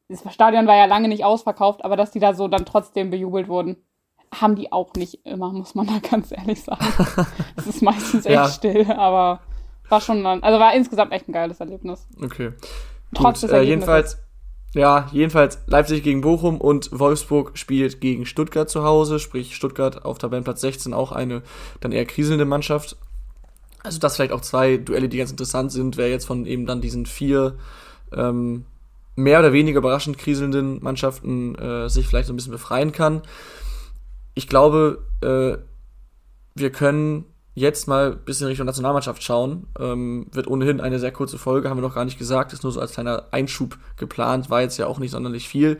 Das 0.09 0.23
Stadion 0.33 0.67
war 0.67 0.77
ja 0.77 0.85
lange 0.85 1.09
nicht 1.09 1.25
ausverkauft, 1.25 1.85
aber 1.85 1.97
dass 1.97 2.13
die 2.13 2.21
da 2.21 2.33
so 2.33 2.47
dann 2.47 2.65
trotzdem 2.65 3.11
bejubelt 3.11 3.49
wurden 3.49 3.77
haben 4.41 4.57
die 4.57 4.73
auch 4.73 4.93
nicht 4.95 5.25
immer, 5.25 5.53
muss 5.53 5.75
man 5.75 5.87
da 5.87 5.99
ganz 6.11 6.33
ehrlich 6.33 6.63
sagen. 6.63 6.85
Es 7.57 7.67
ist 7.67 7.83
meistens 7.83 8.27
echt 8.27 8.35
ja. 8.35 8.49
still, 8.49 8.93
aber 8.93 9.41
war 9.89 10.01
schon, 10.01 10.25
also 10.27 10.59
war 10.59 10.75
insgesamt 10.75 11.13
echt 11.13 11.29
ein 11.29 11.33
geiles 11.33 11.61
Erlebnis. 11.61 12.07
Okay. 12.23 12.53
Trotz 13.15 13.41
Gut, 13.41 13.51
des 13.51 13.57
äh, 13.57 13.63
jedenfalls, 13.63 14.19
ja, 14.75 15.09
jedenfalls 15.13 15.61
Leipzig 15.67 16.03
gegen 16.03 16.21
Bochum 16.21 16.61
und 16.61 16.91
Wolfsburg 16.93 17.57
spielt 17.57 18.01
gegen 18.01 18.27
Stuttgart 18.27 18.69
zu 18.69 18.85
Hause, 18.85 19.19
sprich 19.19 19.55
Stuttgart 19.55 20.05
auf 20.05 20.19
Tabellenplatz 20.19 20.61
16 20.61 20.93
auch 20.93 21.13
eine 21.13 21.43
dann 21.81 21.93
eher 21.93 22.05
kriselnde 22.05 22.45
Mannschaft. 22.45 22.97
Also 23.83 23.99
das 23.99 24.17
vielleicht 24.17 24.33
auch 24.33 24.41
zwei 24.41 24.77
Duelle, 24.79 25.09
die 25.09 25.19
ganz 25.19 25.31
interessant 25.31 25.71
sind, 25.71 25.97
wer 25.97 26.11
jetzt 26.11 26.27
von 26.27 26.45
eben 26.47 26.67
dann 26.67 26.81
diesen 26.81 27.07
vier 27.07 27.57
ähm, 28.13 28.65
mehr 29.15 29.39
oder 29.39 29.53
weniger 29.53 29.79
überraschend 29.79 30.19
kriselnden 30.19 30.83
Mannschaften 30.83 31.55
äh, 31.55 31.89
sich 31.89 32.07
vielleicht 32.07 32.27
so 32.27 32.33
ein 32.33 32.37
bisschen 32.37 32.53
befreien 32.53 32.93
kann 32.93 33.23
ich 34.37 34.47
glaube, 34.49 35.03
äh, 35.23 35.57
wir 36.55 36.71
können 36.71 37.25
jetzt 37.57 37.89
mal 37.89 38.13
ein 38.13 38.25
bisschen 38.25 38.47
Richtung 38.47 38.67
Nationalmannschaft 38.67 39.23
schauen. 39.23 39.67
Ähm, 39.81 40.27
wird 40.31 40.47
ohnehin 40.47 40.81
eine 40.81 40.99
sehr 40.99 41.11
kurze 41.11 41.39
Folge, 41.39 41.69
haben 41.69 41.79
wir 41.79 41.89
noch 41.89 41.95
gar 41.95 42.05
nicht 42.05 42.19
gesagt, 42.19 42.53
ist 42.53 42.63
nur 42.63 42.71
so 42.71 42.81
als 42.81 42.93
kleiner 42.93 43.25
Einschub 43.33 43.79
geplant, 43.97 44.51
war 44.51 44.61
jetzt 44.61 44.77
ja 44.77 44.87
auch 44.87 44.99
nicht 44.99 45.11
sonderlich 45.11 45.49
viel. 45.49 45.79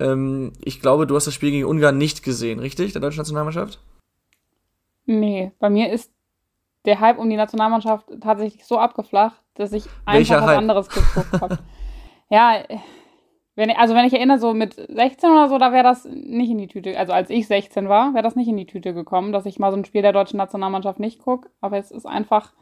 Ähm, 0.00 0.54
ich 0.64 0.80
glaube, 0.80 1.06
du 1.06 1.14
hast 1.14 1.26
das 1.26 1.34
Spiel 1.34 1.50
gegen 1.50 1.66
Ungarn 1.66 1.98
nicht 1.98 2.22
gesehen, 2.22 2.58
richtig, 2.58 2.92
der 2.92 3.02
deutschen 3.02 3.18
Nationalmannschaft? 3.18 3.78
Nee, 5.04 5.52
bei 5.58 5.68
mir 5.68 5.92
ist 5.92 6.10
der 6.86 6.98
Hype 6.98 7.18
um 7.18 7.28
die 7.28 7.36
Nationalmannschaft 7.36 8.06
tatsächlich 8.22 8.64
so 8.64 8.78
abgeflacht, 8.78 9.40
dass 9.54 9.72
ich 9.72 9.84
einfach 10.06 10.42
was 10.42 10.56
anderes 10.56 10.88
geguckt 10.88 11.40
habe. 11.40 11.58
ja, 12.30 12.64
wenn, 13.54 13.70
also 13.70 13.94
wenn 13.94 14.06
ich 14.06 14.14
erinnere, 14.14 14.38
so 14.38 14.54
mit 14.54 14.74
16 14.74 15.30
oder 15.30 15.48
so, 15.48 15.58
da 15.58 15.72
wäre 15.72 15.84
das 15.84 16.04
nicht 16.04 16.50
in 16.50 16.58
die 16.58 16.68
Tüte, 16.68 16.98
also 16.98 17.12
als 17.12 17.28
ich 17.28 17.46
16 17.46 17.88
war, 17.88 18.14
wäre 18.14 18.22
das 18.22 18.34
nicht 18.34 18.48
in 18.48 18.56
die 18.56 18.66
Tüte 18.66 18.94
gekommen, 18.94 19.32
dass 19.32 19.44
ich 19.44 19.58
mal 19.58 19.70
so 19.70 19.76
ein 19.76 19.84
Spiel 19.84 20.02
der 20.02 20.12
deutschen 20.12 20.38
Nationalmannschaft 20.38 21.00
nicht 21.00 21.18
gucke. 21.20 21.50
Aber 21.60 21.76
es 21.76 21.90
ist 21.90 22.06
einfach, 22.06 22.52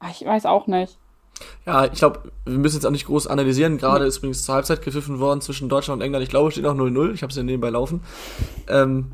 ach, 0.00 0.10
ich 0.10 0.26
weiß 0.26 0.44
auch 0.46 0.66
nicht. 0.66 0.98
Ja, 1.66 1.86
ich 1.86 1.92
glaube, 1.92 2.32
wir 2.44 2.58
müssen 2.58 2.76
jetzt 2.76 2.86
auch 2.86 2.90
nicht 2.90 3.06
groß 3.06 3.26
analysieren. 3.26 3.78
Gerade 3.78 4.04
ist 4.04 4.18
übrigens 4.18 4.44
zur 4.44 4.54
Halbzeit 4.54 4.82
gepfiffen 4.82 5.18
worden 5.20 5.40
zwischen 5.40 5.68
Deutschland 5.68 6.00
und 6.00 6.04
England. 6.04 6.22
Ich 6.22 6.30
glaube, 6.30 6.48
es 6.48 6.54
steht 6.54 6.64
noch 6.64 6.74
0-0. 6.74 7.14
Ich 7.14 7.22
habe 7.22 7.30
es 7.30 7.36
ja 7.36 7.42
nebenbei 7.42 7.70
laufen. 7.70 8.02
Ähm, 8.68 9.12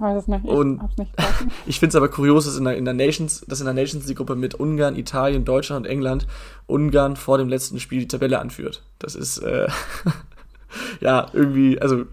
weiß 0.00 0.22
es 0.22 0.28
nicht. 0.28 0.44
Ich 0.44 0.50
und 0.50 0.80
nicht 0.98 1.12
ich 1.66 1.78
finde 1.78 1.90
es 1.90 1.96
aber 1.96 2.08
kurios, 2.08 2.44
dass 2.44 2.56
in 2.56 2.64
der, 2.64 2.76
in 2.76 2.84
der 2.84 2.94
Nations, 2.94 3.44
dass 3.48 3.60
in 3.60 3.66
der 3.66 3.74
Nations 3.74 4.06
die 4.06 4.14
Gruppe 4.14 4.36
mit 4.36 4.54
Ungarn, 4.54 4.96
Italien, 4.96 5.44
Deutschland 5.44 5.86
und 5.86 5.90
England 5.90 6.26
Ungarn 6.66 7.16
vor 7.16 7.38
dem 7.38 7.48
letzten 7.48 7.80
Spiel 7.80 8.00
die 8.00 8.08
Tabelle 8.08 8.38
anführt. 8.38 8.82
Das 8.98 9.14
ist 9.14 9.38
äh, 9.38 9.68
ja 11.00 11.26
irgendwie, 11.32 11.80
also 11.80 12.04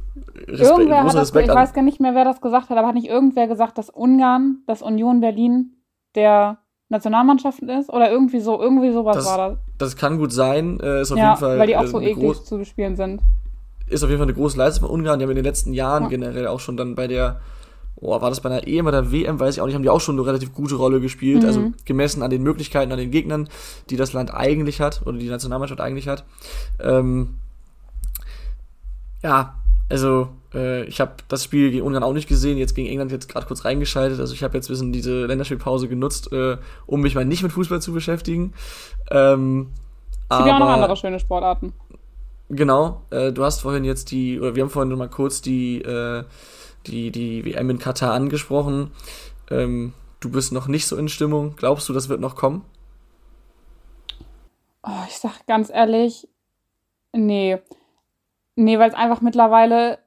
Respekt, 0.48 0.70
irgendwer 0.70 1.04
hat 1.04 1.14
das, 1.14 1.30
Ich 1.30 1.48
weiß 1.48 1.74
gar 1.74 1.82
nicht 1.82 2.00
mehr, 2.00 2.16
wer 2.16 2.26
das 2.26 2.42
gesagt 2.42 2.70
hat, 2.70 2.78
aber 2.78 2.88
hat 2.88 2.96
nicht 2.96 3.08
irgendwer 3.08 3.48
gesagt, 3.48 3.78
dass 3.78 3.90
Ungarn, 3.90 4.64
dass 4.68 4.82
Union 4.82 5.22
Berlin 5.22 5.76
der 6.16 6.60
Nationalmannschaft 6.90 7.62
ist 7.62 7.90
oder 7.90 8.10
irgendwie 8.10 8.40
so, 8.40 8.60
irgendwie 8.60 8.92
sowas 8.92 9.18
das, 9.18 9.26
war 9.26 9.38
das. 9.38 9.58
Das 9.78 9.96
kann 9.96 10.18
gut 10.18 10.34
sein, 10.34 10.80
äh, 10.80 11.02
ist 11.02 11.12
auf 11.12 11.18
ja, 11.18 11.30
jeden 11.30 11.40
Fall. 11.40 11.60
Weil 11.60 11.68
die 11.68 11.78
auch 11.78 11.84
äh, 11.84 11.88
so 11.88 12.02
eklig 12.02 12.44
zu 12.44 12.58
bespielen 12.58 12.96
sind. 12.96 13.22
Ist 13.88 14.04
auf 14.04 14.10
jeden 14.10 14.20
Fall 14.20 14.28
eine 14.28 14.36
große 14.36 14.58
Leistung 14.58 14.88
von 14.88 15.00
Ungarn. 15.00 15.20
Die 15.20 15.24
haben 15.24 15.32
in 15.32 15.36
den 15.36 15.46
letzten 15.46 15.74
Jahren 15.74 16.04
ja. 16.04 16.10
generell 16.10 16.48
auch 16.48 16.60
schon 16.60 16.78
dann 16.78 16.96
bei 16.96 17.08
der 17.08 17.40
oh, 18.02 18.22
war 18.22 18.30
das 18.30 18.42
bei 18.42 18.50
einer 18.50 18.68
EM 18.68 18.88
oder 18.88 19.02
der 19.02 19.12
WM, 19.12 19.40
weiß 19.40 19.56
ich 19.56 19.62
auch 19.62 19.66
nicht, 19.66 19.76
haben 19.76 19.84
die 19.84 19.90
auch 19.90 20.02
schon 20.02 20.16
eine 20.18 20.26
relativ 20.26 20.54
gute 20.54 20.76
Rolle 20.76 21.02
gespielt. 21.02 21.44
Also 21.44 21.60
mhm. 21.60 21.66
Also 21.68 21.78
gemessen 21.86 22.24
an 22.24 22.30
den 22.30 22.44
Möglichkeiten, 22.44 22.92
an 22.92 22.98
den 22.98 23.12
Gegnern, 23.12 23.50
die 23.90 23.98
das 23.98 24.14
Land 24.14 24.34
eigentlich 24.34 24.82
hat 24.82 25.02
oder 25.06 25.18
die 25.18 25.30
Nationalmannschaft 25.30 25.82
eigentlich 25.82 26.08
hat. 26.08 26.24
Ähm, 26.80 27.36
ja, 29.22 29.56
also 29.90 30.30
äh, 30.54 30.84
ich 30.86 31.02
habe 31.02 31.14
das 31.28 31.44
Spiel 31.44 31.72
gegen 31.72 31.86
Ungarn 31.86 32.04
auch 32.04 32.14
nicht 32.14 32.30
gesehen, 32.30 32.58
jetzt 32.58 32.76
gegen 32.76 32.88
England 32.88 33.12
jetzt 33.12 33.28
gerade 33.28 33.46
kurz 33.46 33.66
reingeschaltet. 33.66 34.20
Also 34.20 34.34
ich 34.34 34.44
habe 34.44 34.56
jetzt 34.58 34.70
ein 34.70 34.74
bisschen 34.74 34.94
diese 34.94 35.26
Länderspielpause 35.26 35.88
genutzt, 35.88 36.32
äh, 36.32 36.58
um 36.86 37.02
mich 37.02 37.16
mal 37.16 37.26
nicht 37.26 37.44
mit 37.44 37.52
Fußball 37.52 37.82
zu 37.82 37.92
beschäftigen. 37.92 38.54
Ähm, 39.12 39.72
es 40.30 40.38
gibt 40.38 40.48
ja 40.48 40.56
auch 40.56 40.60
noch 40.60 40.70
andere 40.70 40.96
schöne 40.96 41.20
Sportarten. 41.20 41.74
Genau, 42.50 43.02
äh, 43.10 43.32
du 43.32 43.44
hast 43.44 43.62
vorhin 43.62 43.84
jetzt 43.84 44.12
die, 44.12 44.40
oder 44.40 44.56
wir 44.56 44.64
haben 44.64 44.70
vorhin 44.70 44.90
noch 44.90 44.98
mal 44.98 45.10
kurz 45.10 45.42
die 45.42 45.82
äh, 45.82 46.24
die, 46.90 47.12
die 47.12 47.46
WM 47.46 47.70
in 47.70 47.80
Katar 47.80 48.14
angesprochen. 48.14 48.92
Ähm, 49.50 49.94
du 50.20 50.30
bist 50.32 50.52
noch 50.52 50.68
nicht 50.68 50.88
so 50.88 50.98
in 50.98 51.10
Stimmung. 51.10 51.56
Glaubst 51.56 51.88
du, 51.90 51.94
das 51.94 52.10
wird 52.10 52.20
noch 52.20 52.36
kommen? 52.36 52.66
Oh, 54.84 55.04
ich 55.08 55.18
sag 55.18 55.46
ganz 55.46 55.70
ehrlich, 55.70 56.28
nee. 57.14 57.58
Nee, 58.56 58.80
weil 58.80 58.90
es 58.90 58.96
einfach 58.96 59.22
mittlerweile, 59.22 60.00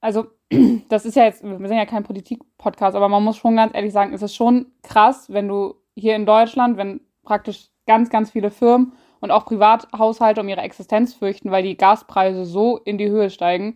also 0.00 0.26
das 0.88 1.04
ist 1.04 1.16
ja 1.16 1.24
jetzt, 1.24 1.42
wir 1.42 1.68
sind 1.68 1.76
ja 1.76 1.86
kein 1.86 2.04
Politik-Podcast, 2.04 2.96
aber 2.96 3.08
man 3.08 3.24
muss 3.24 3.36
schon 3.36 3.56
ganz 3.56 3.74
ehrlich 3.74 3.92
sagen, 3.92 4.12
es 4.12 4.22
ist 4.22 4.34
schon 4.34 4.66
krass, 4.82 5.26
wenn 5.28 5.48
du 5.48 5.74
hier 5.94 6.16
in 6.16 6.26
Deutschland, 6.26 6.76
wenn 6.76 7.00
praktisch 7.22 7.68
ganz, 7.86 8.10
ganz 8.10 8.30
viele 8.30 8.50
Firmen 8.50 8.92
und 9.20 9.30
auch 9.30 9.44
Privathaushalte 9.44 10.40
um 10.40 10.48
ihre 10.48 10.60
Existenz 10.60 11.14
fürchten, 11.14 11.50
weil 11.50 11.62
die 11.62 11.76
Gaspreise 11.76 12.44
so 12.44 12.78
in 12.78 12.98
die 12.98 13.08
Höhe 13.08 13.30
steigen 13.30 13.74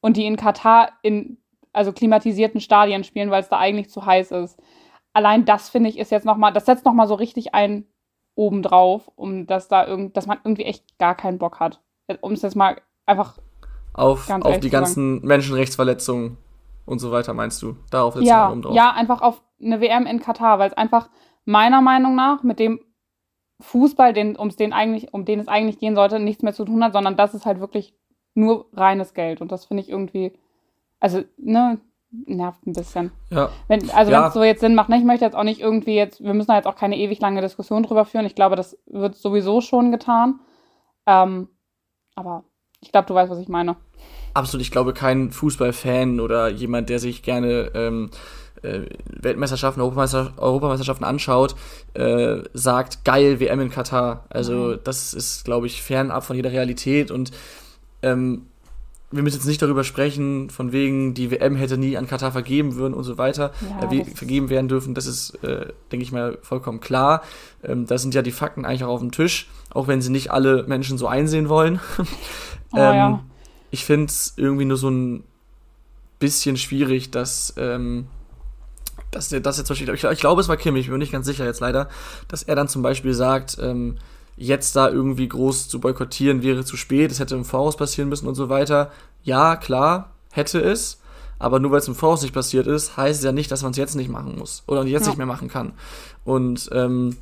und 0.00 0.16
die 0.16 0.26
in 0.26 0.36
Katar 0.36 0.92
in 1.02 1.38
also 1.72 1.92
klimatisierten 1.92 2.60
Stadien 2.60 3.04
spielen, 3.04 3.30
weil 3.30 3.42
es 3.42 3.48
da 3.48 3.58
eigentlich 3.58 3.90
zu 3.90 4.04
heiß 4.04 4.30
ist. 4.32 4.60
Allein 5.12 5.44
das 5.44 5.68
finde 5.68 5.90
ich 5.90 5.98
ist 5.98 6.10
jetzt 6.10 6.24
nochmal, 6.24 6.52
das 6.52 6.66
setzt 6.66 6.84
nochmal 6.84 7.06
so 7.06 7.14
richtig 7.14 7.54
ein 7.54 7.86
obendrauf, 8.34 9.10
um 9.14 9.46
dass 9.46 9.68
da 9.68 9.86
irgend, 9.86 10.16
dass 10.16 10.26
man 10.26 10.38
irgendwie 10.44 10.64
echt 10.64 10.98
gar 10.98 11.14
keinen 11.14 11.38
Bock 11.38 11.60
hat. 11.60 11.80
Um 12.20 12.32
es 12.32 12.42
jetzt 12.42 12.56
mal 12.56 12.80
einfach 13.06 13.38
auf, 13.94 14.28
auf 14.30 14.60
die 14.60 14.70
ganzen 14.70 15.20
Menschenrechtsverletzungen 15.22 16.38
und 16.86 16.98
so 16.98 17.12
weiter, 17.12 17.34
meinst 17.34 17.60
du? 17.62 17.76
Darauf 17.90 18.14
setzt 18.14 18.26
ja, 18.26 18.44
man 18.44 18.52
oben 18.52 18.62
drauf. 18.62 18.74
Ja, 18.74 18.92
einfach 18.92 19.20
auf 19.20 19.42
eine 19.60 19.80
WM 19.80 20.06
in 20.06 20.20
Katar, 20.20 20.58
weil 20.58 20.68
es 20.68 20.76
einfach 20.76 21.10
meiner 21.44 21.80
Meinung 21.80 22.14
nach 22.14 22.42
mit 22.42 22.58
dem 22.58 22.80
Fußball, 23.60 24.12
den, 24.12 24.36
um's 24.36 24.56
den 24.56 24.72
eigentlich, 24.72 25.14
um 25.14 25.24
den 25.24 25.40
es 25.40 25.48
eigentlich 25.48 25.78
gehen 25.78 25.94
sollte, 25.94 26.18
nichts 26.18 26.42
mehr 26.42 26.54
zu 26.54 26.64
tun 26.64 26.82
hat, 26.82 26.92
sondern 26.92 27.16
das 27.16 27.34
ist 27.34 27.46
halt 27.46 27.60
wirklich 27.60 27.94
nur 28.34 28.66
reines 28.72 29.14
Geld. 29.14 29.40
Und 29.40 29.52
das 29.52 29.66
finde 29.66 29.82
ich 29.82 29.88
irgendwie 29.88 30.32
also, 31.02 31.24
ne, 31.36 31.78
nervt 32.12 32.64
ein 32.64 32.74
bisschen. 32.74 33.10
Ja. 33.30 33.50
Wenn, 33.66 33.90
also 33.90 34.12
ja. 34.12 34.20
wenn 34.20 34.28
es 34.28 34.34
so 34.34 34.44
jetzt 34.44 34.60
Sinn 34.60 34.76
macht, 34.76 34.88
ne, 34.88 34.98
ich 34.98 35.04
möchte 35.04 35.24
jetzt 35.24 35.34
auch 35.34 35.42
nicht 35.42 35.60
irgendwie 35.60 35.96
jetzt, 35.96 36.22
wir 36.22 36.32
müssen 36.32 36.48
da 36.48 36.56
jetzt 36.56 36.66
auch 36.66 36.76
keine 36.76 36.96
ewig 36.96 37.20
lange 37.20 37.40
Diskussion 37.40 37.82
drüber 37.82 38.04
führen. 38.04 38.24
Ich 38.24 38.36
glaube, 38.36 38.54
das 38.54 38.78
wird 38.86 39.16
sowieso 39.16 39.60
schon 39.60 39.90
getan. 39.90 40.38
Ähm, 41.06 41.48
aber 42.14 42.44
ich 42.80 42.92
glaube, 42.92 43.08
du 43.08 43.14
weißt, 43.14 43.32
was 43.32 43.40
ich 43.40 43.48
meine. 43.48 43.74
Absolut, 44.32 44.62
ich 44.62 44.70
glaube, 44.70 44.92
kein 44.92 45.32
Fußballfan 45.32 46.20
oder 46.20 46.48
jemand, 46.48 46.88
der 46.88 47.00
sich 47.00 47.24
gerne 47.24 47.72
ähm, 47.74 48.10
äh, 48.62 48.82
Weltmeisterschaften, 49.06 49.80
Europameister, 49.80 50.34
Europameisterschaften 50.36 51.04
anschaut, 51.04 51.56
äh, 51.94 52.42
sagt, 52.52 53.04
geil, 53.04 53.40
WM 53.40 53.60
in 53.60 53.70
Katar. 53.70 54.26
Also 54.30 54.52
mhm. 54.52 54.80
das 54.84 55.14
ist, 55.14 55.44
glaube 55.44 55.66
ich, 55.66 55.82
fernab 55.82 56.22
von 56.22 56.36
jeder 56.36 56.52
Realität 56.52 57.10
und 57.10 57.32
ähm, 58.02 58.46
wir 59.12 59.22
müssen 59.22 59.36
jetzt 59.36 59.46
nicht 59.46 59.62
darüber 59.62 59.84
sprechen, 59.84 60.50
von 60.50 60.72
wegen, 60.72 61.14
die 61.14 61.30
WM 61.30 61.54
hätte 61.56 61.76
nie 61.76 61.96
an 61.96 62.06
Katar 62.06 62.32
vergeben 62.32 62.74
würden 62.74 62.94
und 62.94 63.04
so 63.04 63.18
weiter, 63.18 63.52
ja, 63.80 63.90
äh, 63.90 64.04
vergeben 64.04 64.48
werden 64.48 64.68
dürfen. 64.68 64.94
Das 64.94 65.06
ist, 65.06 65.34
äh, 65.44 65.66
denke 65.92 66.02
ich 66.02 66.12
mal, 66.12 66.38
vollkommen 66.42 66.80
klar. 66.80 67.22
Ähm, 67.62 67.86
da 67.86 67.98
sind 67.98 68.14
ja 68.14 68.22
die 68.22 68.32
Fakten 68.32 68.64
eigentlich 68.64 68.84
auch 68.84 68.94
auf 68.94 69.00
dem 69.00 69.12
Tisch, 69.12 69.48
auch 69.70 69.86
wenn 69.86 70.02
sie 70.02 70.10
nicht 70.10 70.30
alle 70.30 70.64
Menschen 70.64 70.98
so 70.98 71.06
einsehen 71.06 71.48
wollen. 71.48 71.78
oh, 71.98 72.04
ähm, 72.76 72.94
ja. 72.94 73.24
Ich 73.70 73.84
finde 73.84 74.06
es 74.06 74.34
irgendwie 74.36 74.64
nur 74.64 74.76
so 74.76 74.90
ein 74.90 75.24
bisschen 76.18 76.56
schwierig, 76.56 77.10
dass 77.10 77.54
ähm, 77.56 78.06
dass 79.10 79.28
der 79.28 79.40
das 79.40 79.58
jetzt 79.58 79.68
Beispiel, 79.68 79.88
ich, 79.94 80.04
ich 80.04 80.20
glaube, 80.20 80.40
es 80.40 80.48
war 80.48 80.56
Kimmich, 80.56 80.82
ich 80.82 80.86
bin 80.86 80.94
mir 80.94 80.98
nicht 80.98 81.12
ganz 81.12 81.26
sicher 81.26 81.44
jetzt 81.44 81.60
leider, 81.60 81.88
dass 82.28 82.42
er 82.42 82.56
dann 82.56 82.68
zum 82.68 82.82
Beispiel 82.82 83.14
sagt, 83.14 83.58
ähm, 83.60 83.98
jetzt 84.36 84.76
da 84.76 84.88
irgendwie 84.88 85.28
groß 85.28 85.68
zu 85.68 85.80
boykottieren 85.80 86.42
wäre 86.42 86.64
zu 86.64 86.76
spät, 86.76 87.10
es 87.10 87.20
hätte 87.20 87.34
im 87.34 87.44
Voraus 87.44 87.76
passieren 87.76 88.08
müssen 88.08 88.26
und 88.26 88.34
so 88.34 88.48
weiter. 88.48 88.90
Ja, 89.22 89.56
klar, 89.56 90.12
hätte 90.30 90.60
es, 90.60 91.00
aber 91.38 91.58
nur 91.58 91.70
weil 91.70 91.78
es 91.78 91.88
im 91.88 91.94
Voraus 91.94 92.22
nicht 92.22 92.34
passiert 92.34 92.66
ist, 92.66 92.96
heißt 92.96 93.20
es 93.20 93.24
ja 93.24 93.32
nicht, 93.32 93.50
dass 93.50 93.62
man 93.62 93.72
es 93.72 93.76
jetzt 93.76 93.94
nicht 93.94 94.10
machen 94.10 94.38
muss 94.38 94.62
oder 94.66 94.84
jetzt 94.84 95.02
ja. 95.02 95.08
nicht 95.08 95.18
mehr 95.18 95.26
machen 95.26 95.48
kann. 95.48 95.72
Und 96.24 96.70
ähm, 96.72 97.16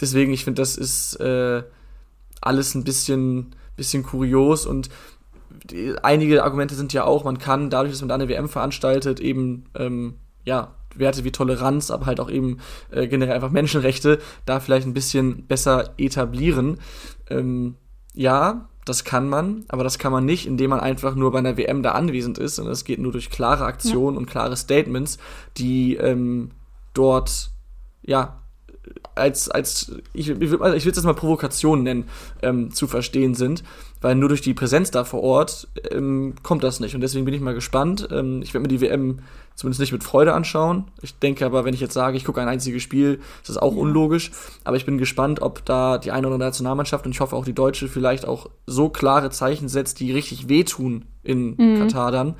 deswegen, 0.00 0.32
ich 0.32 0.44
finde, 0.44 0.62
das 0.62 0.76
ist 0.76 1.16
äh, 1.20 1.62
alles 2.40 2.74
ein 2.74 2.84
bisschen, 2.84 3.54
bisschen 3.76 4.02
kurios 4.02 4.66
und 4.66 4.88
die, 5.64 5.94
einige 6.02 6.42
Argumente 6.42 6.74
sind 6.74 6.92
ja 6.92 7.04
auch, 7.04 7.24
man 7.24 7.38
kann 7.38 7.70
dadurch, 7.70 7.92
dass 7.92 8.00
man 8.00 8.08
da 8.08 8.14
eine 8.14 8.28
WM 8.28 8.48
veranstaltet, 8.48 9.20
eben 9.20 9.66
ähm, 9.74 10.14
ja 10.44 10.74
Werte 10.94 11.24
wie 11.24 11.32
Toleranz, 11.32 11.90
aber 11.90 12.06
halt 12.06 12.20
auch 12.20 12.30
eben 12.30 12.58
äh, 12.90 13.06
generell 13.06 13.34
einfach 13.34 13.50
Menschenrechte 13.50 14.18
da 14.46 14.60
vielleicht 14.60 14.86
ein 14.86 14.94
bisschen 14.94 15.46
besser 15.46 15.94
etablieren. 15.98 16.78
Ähm, 17.28 17.76
ja, 18.14 18.68
das 18.84 19.04
kann 19.04 19.28
man, 19.28 19.64
aber 19.68 19.84
das 19.84 19.98
kann 19.98 20.10
man 20.10 20.24
nicht, 20.24 20.46
indem 20.46 20.70
man 20.70 20.80
einfach 20.80 21.14
nur 21.14 21.30
bei 21.32 21.38
einer 21.38 21.56
WM 21.56 21.82
da 21.82 21.92
anwesend 21.92 22.38
ist. 22.38 22.58
Und 22.58 22.66
das 22.66 22.84
geht 22.84 22.98
nur 22.98 23.12
durch 23.12 23.30
klare 23.30 23.64
Aktionen 23.64 24.16
ja. 24.16 24.20
und 24.20 24.26
klare 24.26 24.56
Statements, 24.56 25.18
die 25.56 25.96
ähm, 25.96 26.50
dort 26.94 27.50
ja 28.02 28.40
als, 29.14 29.48
als 29.48 29.92
ich, 30.12 30.30
ich 30.30 30.50
würde 30.50 30.76
es 30.76 30.84
jetzt 30.84 31.04
mal 31.04 31.14
Provokation 31.14 31.82
nennen, 31.82 32.04
ähm, 32.42 32.72
zu 32.72 32.86
verstehen 32.86 33.34
sind, 33.34 33.62
weil 34.00 34.14
nur 34.14 34.28
durch 34.28 34.40
die 34.40 34.54
Präsenz 34.54 34.90
da 34.90 35.04
vor 35.04 35.22
Ort 35.22 35.68
ähm, 35.90 36.34
kommt 36.42 36.64
das 36.64 36.80
nicht. 36.80 36.94
Und 36.94 37.00
deswegen 37.00 37.24
bin 37.24 37.34
ich 37.34 37.40
mal 37.40 37.54
gespannt. 37.54 38.08
Ähm, 38.10 38.42
ich 38.42 38.54
werde 38.54 38.62
mir 38.62 38.68
die 38.68 38.80
WM 38.80 39.20
zumindest 39.60 39.80
nicht 39.80 39.92
mit 39.92 40.02
Freude 40.02 40.32
anschauen. 40.32 40.84
Ich 41.02 41.18
denke 41.18 41.44
aber, 41.44 41.66
wenn 41.66 41.74
ich 41.74 41.80
jetzt 41.80 41.92
sage, 41.92 42.16
ich 42.16 42.24
gucke 42.24 42.40
ein 42.40 42.48
einziges 42.48 42.82
Spiel, 42.82 43.20
ist 43.42 43.50
das 43.50 43.58
auch 43.58 43.74
ja. 43.74 43.78
unlogisch. 43.78 44.30
Aber 44.64 44.78
ich 44.78 44.86
bin 44.86 44.96
gespannt, 44.96 45.42
ob 45.42 45.62
da 45.66 45.98
die 45.98 46.12
eine 46.12 46.26
oder 46.26 46.36
andere 46.36 46.48
Nationalmannschaft 46.48 47.04
und 47.04 47.12
ich 47.12 47.20
hoffe 47.20 47.36
auch 47.36 47.44
die 47.44 47.52
Deutsche 47.52 47.88
vielleicht 47.88 48.26
auch 48.26 48.48
so 48.66 48.88
klare 48.88 49.28
Zeichen 49.28 49.68
setzt, 49.68 50.00
die 50.00 50.12
richtig 50.12 50.48
wehtun 50.48 51.04
in 51.22 51.56
mhm. 51.58 51.78
Katar 51.78 52.10
dann 52.10 52.36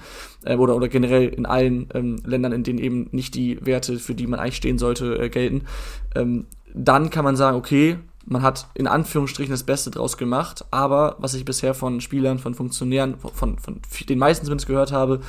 äh, 0.47 0.57
oder, 0.57 0.75
oder 0.75 0.89
generell 0.89 1.29
in 1.29 1.45
allen 1.45 1.89
ähm, 1.93 2.23
Ländern, 2.25 2.53
in 2.53 2.63
denen 2.63 2.79
eben 2.79 3.09
nicht 3.13 3.35
die 3.35 3.59
Werte, 3.65 3.99
für 3.99 4.15
die 4.15 4.27
man 4.27 4.41
eigentlich 4.41 4.57
stehen 4.57 4.79
sollte, 4.79 5.19
äh, 5.19 5.29
gelten. 5.29 5.67
Ähm, 6.15 6.47
dann 6.73 7.11
kann 7.11 7.25
man 7.27 7.37
sagen, 7.37 7.59
okay, 7.59 7.99
man 8.25 8.41
hat 8.41 8.67
in 8.73 8.87
Anführungsstrichen 8.87 9.53
das 9.53 9.65
Beste 9.65 9.91
draus 9.91 10.17
gemacht, 10.17 10.65
aber 10.71 11.17
was 11.19 11.35
ich 11.35 11.45
bisher 11.45 11.75
von 11.75 12.01
Spielern, 12.01 12.39
von 12.39 12.55
Funktionären, 12.55 13.17
von, 13.19 13.59
von 13.59 13.81
den 14.09 14.19
meisten 14.19 14.47
zumindest 14.47 14.69
gehört 14.69 14.93
habe, 14.93 15.21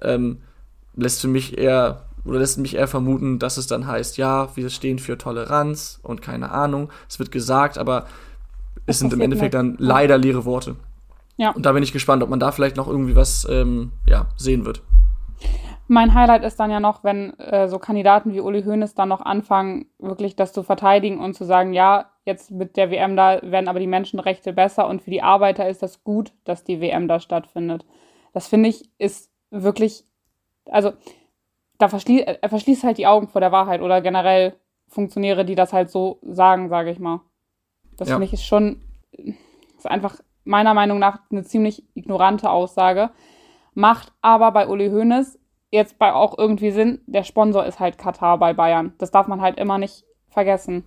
ähm, 0.00 0.38
lässt 0.96 1.20
für 1.20 1.28
mich 1.28 1.56
eher 1.56 2.02
oder 2.24 2.40
lässt 2.40 2.58
mich 2.58 2.74
eher 2.74 2.88
vermuten, 2.88 3.38
dass 3.38 3.56
es 3.56 3.66
dann 3.66 3.86
heißt, 3.86 4.16
ja, 4.16 4.48
wir 4.56 4.68
stehen 4.70 4.98
für 4.98 5.16
Toleranz 5.16 6.00
und 6.02 6.22
keine 6.22 6.50
Ahnung. 6.50 6.90
Es 7.08 7.18
wird 7.18 7.30
gesagt, 7.30 7.78
aber 7.78 8.06
es 8.86 8.98
sind 8.98 9.12
im 9.12 9.20
Endeffekt 9.20 9.54
dann 9.54 9.76
leider 9.78 10.18
leere 10.18 10.44
Worte. 10.44 10.76
Ja. 11.36 11.50
Und 11.50 11.66
da 11.66 11.72
bin 11.72 11.82
ich 11.82 11.92
gespannt, 11.92 12.22
ob 12.22 12.30
man 12.30 12.40
da 12.40 12.50
vielleicht 12.50 12.76
noch 12.76 12.88
irgendwie 12.88 13.14
was 13.14 13.46
ähm, 13.48 13.92
ja, 14.06 14.26
sehen 14.36 14.64
wird. 14.64 14.82
Mein 15.88 16.14
Highlight 16.14 16.42
ist 16.42 16.58
dann 16.58 16.70
ja 16.70 16.80
noch, 16.80 17.04
wenn 17.04 17.38
äh, 17.38 17.68
so 17.68 17.78
Kandidaten 17.78 18.32
wie 18.32 18.40
Uli 18.40 18.64
Hoeneß 18.64 18.94
dann 18.94 19.08
noch 19.08 19.20
anfangen, 19.20 19.86
wirklich 19.98 20.34
das 20.34 20.52
zu 20.52 20.64
verteidigen 20.64 21.20
und 21.20 21.34
zu 21.34 21.44
sagen, 21.44 21.72
ja, 21.72 22.10
jetzt 22.24 22.50
mit 22.50 22.76
der 22.76 22.90
WM 22.90 23.16
da 23.16 23.40
werden 23.42 23.68
aber 23.68 23.78
die 23.78 23.86
Menschenrechte 23.86 24.52
besser 24.52 24.88
und 24.88 25.02
für 25.02 25.10
die 25.10 25.22
Arbeiter 25.22 25.68
ist 25.68 25.82
das 25.82 26.02
gut, 26.02 26.32
dass 26.44 26.64
die 26.64 26.80
WM 26.80 27.06
da 27.06 27.20
stattfindet. 27.20 27.84
Das 28.32 28.48
finde 28.48 28.68
ich 28.68 28.90
ist 28.98 29.30
wirklich, 29.50 30.04
also 30.70 30.92
da 31.78 31.88
verschließt 31.88 32.26
er 32.40 32.48
verschließt 32.48 32.84
halt 32.84 32.98
die 32.98 33.06
Augen 33.06 33.28
vor 33.28 33.40
der 33.40 33.52
Wahrheit 33.52 33.80
oder 33.80 34.00
generell 34.00 34.54
Funktionäre, 34.88 35.44
die 35.44 35.54
das 35.54 35.72
halt 35.72 35.90
so 35.90 36.18
sagen, 36.22 36.68
sage 36.68 36.90
ich 36.90 36.98
mal. 36.98 37.20
Das 37.96 38.08
ja. 38.08 38.14
finde 38.14 38.26
ich 38.26 38.32
ist 38.32 38.44
schon, 38.44 38.82
ist 39.76 39.86
einfach 39.86 40.20
meiner 40.44 40.74
Meinung 40.74 40.98
nach 40.98 41.20
eine 41.30 41.42
ziemlich 41.42 41.84
ignorante 41.94 42.50
Aussage. 42.50 43.10
Macht 43.74 44.12
aber 44.22 44.52
bei 44.52 44.68
Uli 44.68 44.88
Hoeneß 44.90 45.38
jetzt 45.70 45.98
bei 45.98 46.12
auch 46.12 46.38
irgendwie 46.38 46.70
Sinn, 46.70 47.00
der 47.06 47.24
Sponsor 47.24 47.64
ist 47.66 47.80
halt 47.80 47.98
Katar 47.98 48.38
bei 48.38 48.54
Bayern. 48.54 48.94
Das 48.98 49.10
darf 49.10 49.26
man 49.26 49.40
halt 49.40 49.58
immer 49.58 49.78
nicht 49.78 50.04
vergessen. 50.28 50.84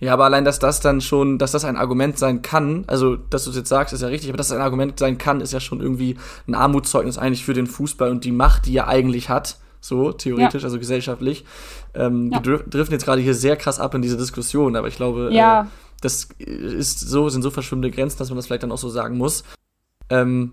Ja, 0.00 0.12
aber 0.12 0.24
allein, 0.24 0.44
dass 0.44 0.58
das 0.58 0.80
dann 0.80 1.00
schon, 1.00 1.38
dass 1.38 1.52
das 1.52 1.64
ein 1.64 1.76
Argument 1.76 2.18
sein 2.18 2.42
kann, 2.42 2.84
also, 2.86 3.16
dass 3.16 3.44
du 3.44 3.50
es 3.50 3.56
jetzt 3.56 3.68
sagst, 3.68 3.94
ist 3.94 4.02
ja 4.02 4.08
richtig, 4.08 4.30
aber 4.30 4.36
dass 4.36 4.48
das 4.48 4.56
ein 4.56 4.62
Argument 4.62 4.98
sein 4.98 5.18
kann, 5.18 5.40
ist 5.40 5.52
ja 5.52 5.60
schon 5.60 5.80
irgendwie 5.80 6.16
ein 6.46 6.54
Armutszeugnis 6.54 7.18
eigentlich 7.18 7.44
für 7.44 7.54
den 7.54 7.66
Fußball 7.66 8.10
und 8.10 8.24
die 8.24 8.32
Macht, 8.32 8.66
die 8.66 8.76
er 8.76 8.88
eigentlich 8.88 9.28
hat, 9.28 9.58
so 9.80 10.12
theoretisch, 10.12 10.62
ja. 10.62 10.66
also 10.66 10.78
gesellschaftlich. 10.78 11.44
Ähm, 11.94 12.32
ja. 12.32 12.44
Wir 12.44 12.58
driften 12.58 12.92
jetzt 12.92 13.04
gerade 13.04 13.20
hier 13.20 13.34
sehr 13.34 13.56
krass 13.56 13.78
ab 13.78 13.94
in 13.94 14.02
diese 14.02 14.16
Diskussion, 14.16 14.76
aber 14.76 14.88
ich 14.88 14.96
glaube, 14.96 15.30
ja. 15.32 15.62
äh, 15.62 15.64
das 16.00 16.28
ist 16.38 17.00
so, 17.00 17.28
sind 17.28 17.42
so 17.42 17.50
verschwimmende 17.50 17.90
Grenzen, 17.90 18.18
dass 18.18 18.28
man 18.30 18.36
das 18.36 18.46
vielleicht 18.46 18.62
dann 18.62 18.72
auch 18.72 18.78
so 18.78 18.88
sagen 18.88 19.16
muss. 19.16 19.44
Ähm, 20.10 20.52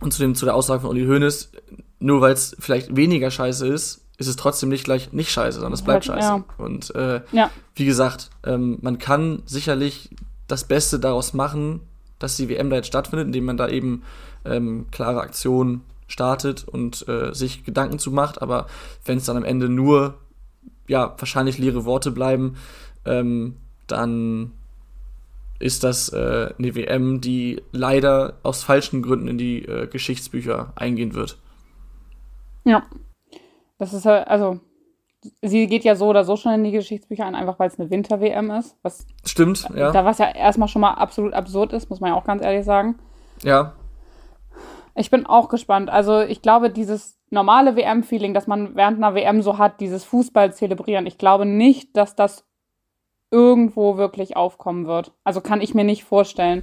und 0.00 0.12
zu, 0.12 0.22
dem, 0.22 0.34
zu 0.34 0.44
der 0.44 0.54
Aussage 0.54 0.80
von 0.80 0.90
Uli 0.90 1.06
Hoeneß, 1.06 1.52
nur 1.98 2.20
weil 2.20 2.32
es 2.32 2.56
vielleicht 2.58 2.94
weniger 2.94 3.30
scheiße 3.30 3.66
ist, 3.66 4.07
ist 4.18 4.26
es 4.26 4.36
trotzdem 4.36 4.68
nicht 4.68 4.84
gleich 4.84 5.12
nicht 5.12 5.30
scheiße, 5.30 5.60
sondern 5.60 5.72
es 5.72 5.82
bleibt 5.82 6.04
scheiße. 6.04 6.28
Ja. 6.28 6.44
Und 6.58 6.94
äh, 6.94 7.22
ja. 7.32 7.50
wie 7.76 7.84
gesagt, 7.84 8.30
ähm, 8.44 8.78
man 8.82 8.98
kann 8.98 9.42
sicherlich 9.46 10.10
das 10.48 10.64
Beste 10.64 10.98
daraus 10.98 11.34
machen, 11.34 11.80
dass 12.18 12.36
die 12.36 12.48
WM 12.48 12.68
da 12.68 12.76
jetzt 12.76 12.88
stattfindet, 12.88 13.26
indem 13.26 13.44
man 13.44 13.56
da 13.56 13.68
eben 13.68 14.02
ähm, 14.44 14.86
klare 14.90 15.20
Aktionen 15.20 15.82
startet 16.08 16.66
und 16.66 17.06
äh, 17.06 17.32
sich 17.32 17.64
Gedanken 17.64 18.00
zu 18.00 18.10
macht. 18.10 18.42
Aber 18.42 18.66
wenn 19.04 19.18
es 19.18 19.24
dann 19.24 19.36
am 19.36 19.44
Ende 19.44 19.68
nur, 19.68 20.14
ja, 20.88 21.14
wahrscheinlich 21.16 21.58
leere 21.58 21.84
Worte 21.84 22.10
bleiben, 22.10 22.56
ähm, 23.04 23.56
dann 23.86 24.50
ist 25.60 25.84
das 25.84 26.08
äh, 26.08 26.54
eine 26.58 26.74
WM, 26.74 27.20
die 27.20 27.62
leider 27.70 28.38
aus 28.42 28.64
falschen 28.64 29.02
Gründen 29.02 29.28
in 29.28 29.38
die 29.38 29.64
äh, 29.64 29.86
Geschichtsbücher 29.86 30.72
eingehen 30.74 31.14
wird. 31.14 31.38
Ja. 32.64 32.84
Das 33.78 33.92
ist 33.92 34.06
halt, 34.06 34.26
also, 34.28 34.60
sie 35.42 35.66
geht 35.66 35.84
ja 35.84 35.94
so 35.94 36.06
oder 36.06 36.24
so 36.24 36.36
schon 36.36 36.52
in 36.52 36.64
die 36.64 36.72
Geschichtsbücher 36.72 37.24
ein, 37.24 37.34
einfach 37.34 37.58
weil 37.58 37.68
es 37.68 37.78
eine 37.78 37.90
Winter-WM 37.90 38.50
ist. 38.50 38.76
Was, 38.82 39.06
Stimmt, 39.24 39.68
ja. 39.74 39.92
Da 39.92 40.04
was 40.04 40.18
ja 40.18 40.30
erstmal 40.30 40.68
schon 40.68 40.82
mal 40.82 40.94
absolut 40.94 41.32
absurd 41.32 41.72
ist, 41.72 41.90
muss 41.90 42.00
man 42.00 42.10
ja 42.10 42.16
auch 42.16 42.24
ganz 42.24 42.42
ehrlich 42.42 42.64
sagen. 42.64 42.98
Ja. 43.42 43.74
Ich 44.94 45.10
bin 45.10 45.26
auch 45.26 45.48
gespannt. 45.48 45.90
Also, 45.90 46.20
ich 46.20 46.42
glaube, 46.42 46.70
dieses 46.70 47.18
normale 47.30 47.76
WM-Feeling, 47.76 48.34
das 48.34 48.46
man 48.46 48.74
während 48.74 48.98
einer 48.98 49.14
WM 49.14 49.42
so 49.42 49.58
hat, 49.58 49.80
dieses 49.80 50.04
Fußball 50.04 50.52
zelebrieren, 50.52 51.06
ich 51.06 51.18
glaube 51.18 51.46
nicht, 51.46 51.96
dass 51.96 52.16
das 52.16 52.44
irgendwo 53.30 53.96
wirklich 53.96 54.36
aufkommen 54.36 54.86
wird. 54.86 55.12
Also 55.24 55.40
kann 55.40 55.60
ich 55.60 55.74
mir 55.74 55.84
nicht 55.84 56.04
vorstellen. 56.04 56.62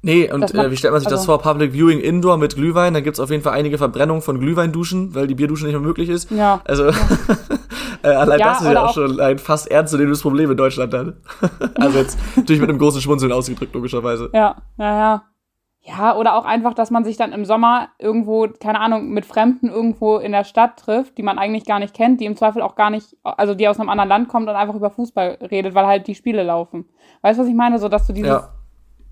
Nee, 0.00 0.30
und 0.32 0.54
äh, 0.54 0.70
wie 0.70 0.76
stellt 0.76 0.92
man 0.92 1.00
sich 1.00 1.08
also, 1.08 1.16
das 1.16 1.26
vor? 1.26 1.40
Public 1.40 1.72
Viewing 1.72 1.98
Indoor 1.98 2.36
mit 2.36 2.54
Glühwein, 2.54 2.94
dann 2.94 3.02
gibt 3.02 3.14
es 3.16 3.20
auf 3.20 3.30
jeden 3.30 3.42
Fall 3.42 3.54
einige 3.54 3.78
Verbrennungen 3.78 4.22
von 4.22 4.38
Glühweinduschen, 4.38 5.14
weil 5.14 5.26
die 5.26 5.34
Bierdusche 5.34 5.64
nicht 5.64 5.74
mehr 5.74 5.82
möglich 5.82 6.08
ist. 6.08 6.30
Ja. 6.30 6.60
Also 6.64 6.86
ja. 6.86 6.92
äh, 8.02 8.08
allein 8.08 8.38
ja, 8.38 8.48
das 8.50 8.60
ist 8.60 8.70
ja 8.70 8.82
auch, 8.82 8.88
auch 8.90 8.94
schon 8.94 9.18
ein 9.18 9.38
fast 9.38 9.68
ernstzunehmendes 9.70 10.22
Problem 10.22 10.50
in 10.52 10.56
Deutschland 10.56 10.92
dann. 10.92 11.16
also 11.74 11.98
jetzt 11.98 12.18
natürlich 12.36 12.60
mit 12.60 12.70
einem 12.70 12.78
großen 12.78 13.00
Schmunzeln 13.00 13.32
ausgedrückt, 13.32 13.74
logischerweise. 13.74 14.30
Ja, 14.32 14.56
ja, 14.78 14.98
ja. 14.98 15.24
Ja, 15.80 16.16
oder 16.16 16.34
auch 16.34 16.44
einfach, 16.44 16.74
dass 16.74 16.90
man 16.90 17.04
sich 17.04 17.16
dann 17.16 17.32
im 17.32 17.46
Sommer 17.46 17.88
irgendwo, 17.98 18.46
keine 18.60 18.80
Ahnung, 18.80 19.08
mit 19.08 19.24
Fremden 19.24 19.68
irgendwo 19.68 20.18
in 20.18 20.32
der 20.32 20.44
Stadt 20.44 20.78
trifft, 20.78 21.16
die 21.16 21.22
man 21.22 21.38
eigentlich 21.38 21.64
gar 21.64 21.78
nicht 21.78 21.94
kennt, 21.94 22.20
die 22.20 22.26
im 22.26 22.36
Zweifel 22.36 22.60
auch 22.60 22.74
gar 22.74 22.90
nicht, 22.90 23.16
also 23.22 23.54
die 23.54 23.66
aus 23.68 23.80
einem 23.80 23.88
anderen 23.88 24.08
Land 24.10 24.28
kommt 24.28 24.48
und 24.48 24.54
einfach 24.54 24.74
über 24.74 24.90
Fußball 24.90 25.38
redet, 25.50 25.74
weil 25.74 25.86
halt 25.86 26.06
die 26.06 26.14
Spiele 26.14 26.42
laufen. 26.42 26.84
Weißt 27.22 27.38
du, 27.38 27.42
was 27.42 27.48
ich 27.48 27.54
meine? 27.54 27.78
So, 27.78 27.88
dass 27.88 28.06
du 28.06 28.12
dieses, 28.12 28.28
ja. 28.28 28.52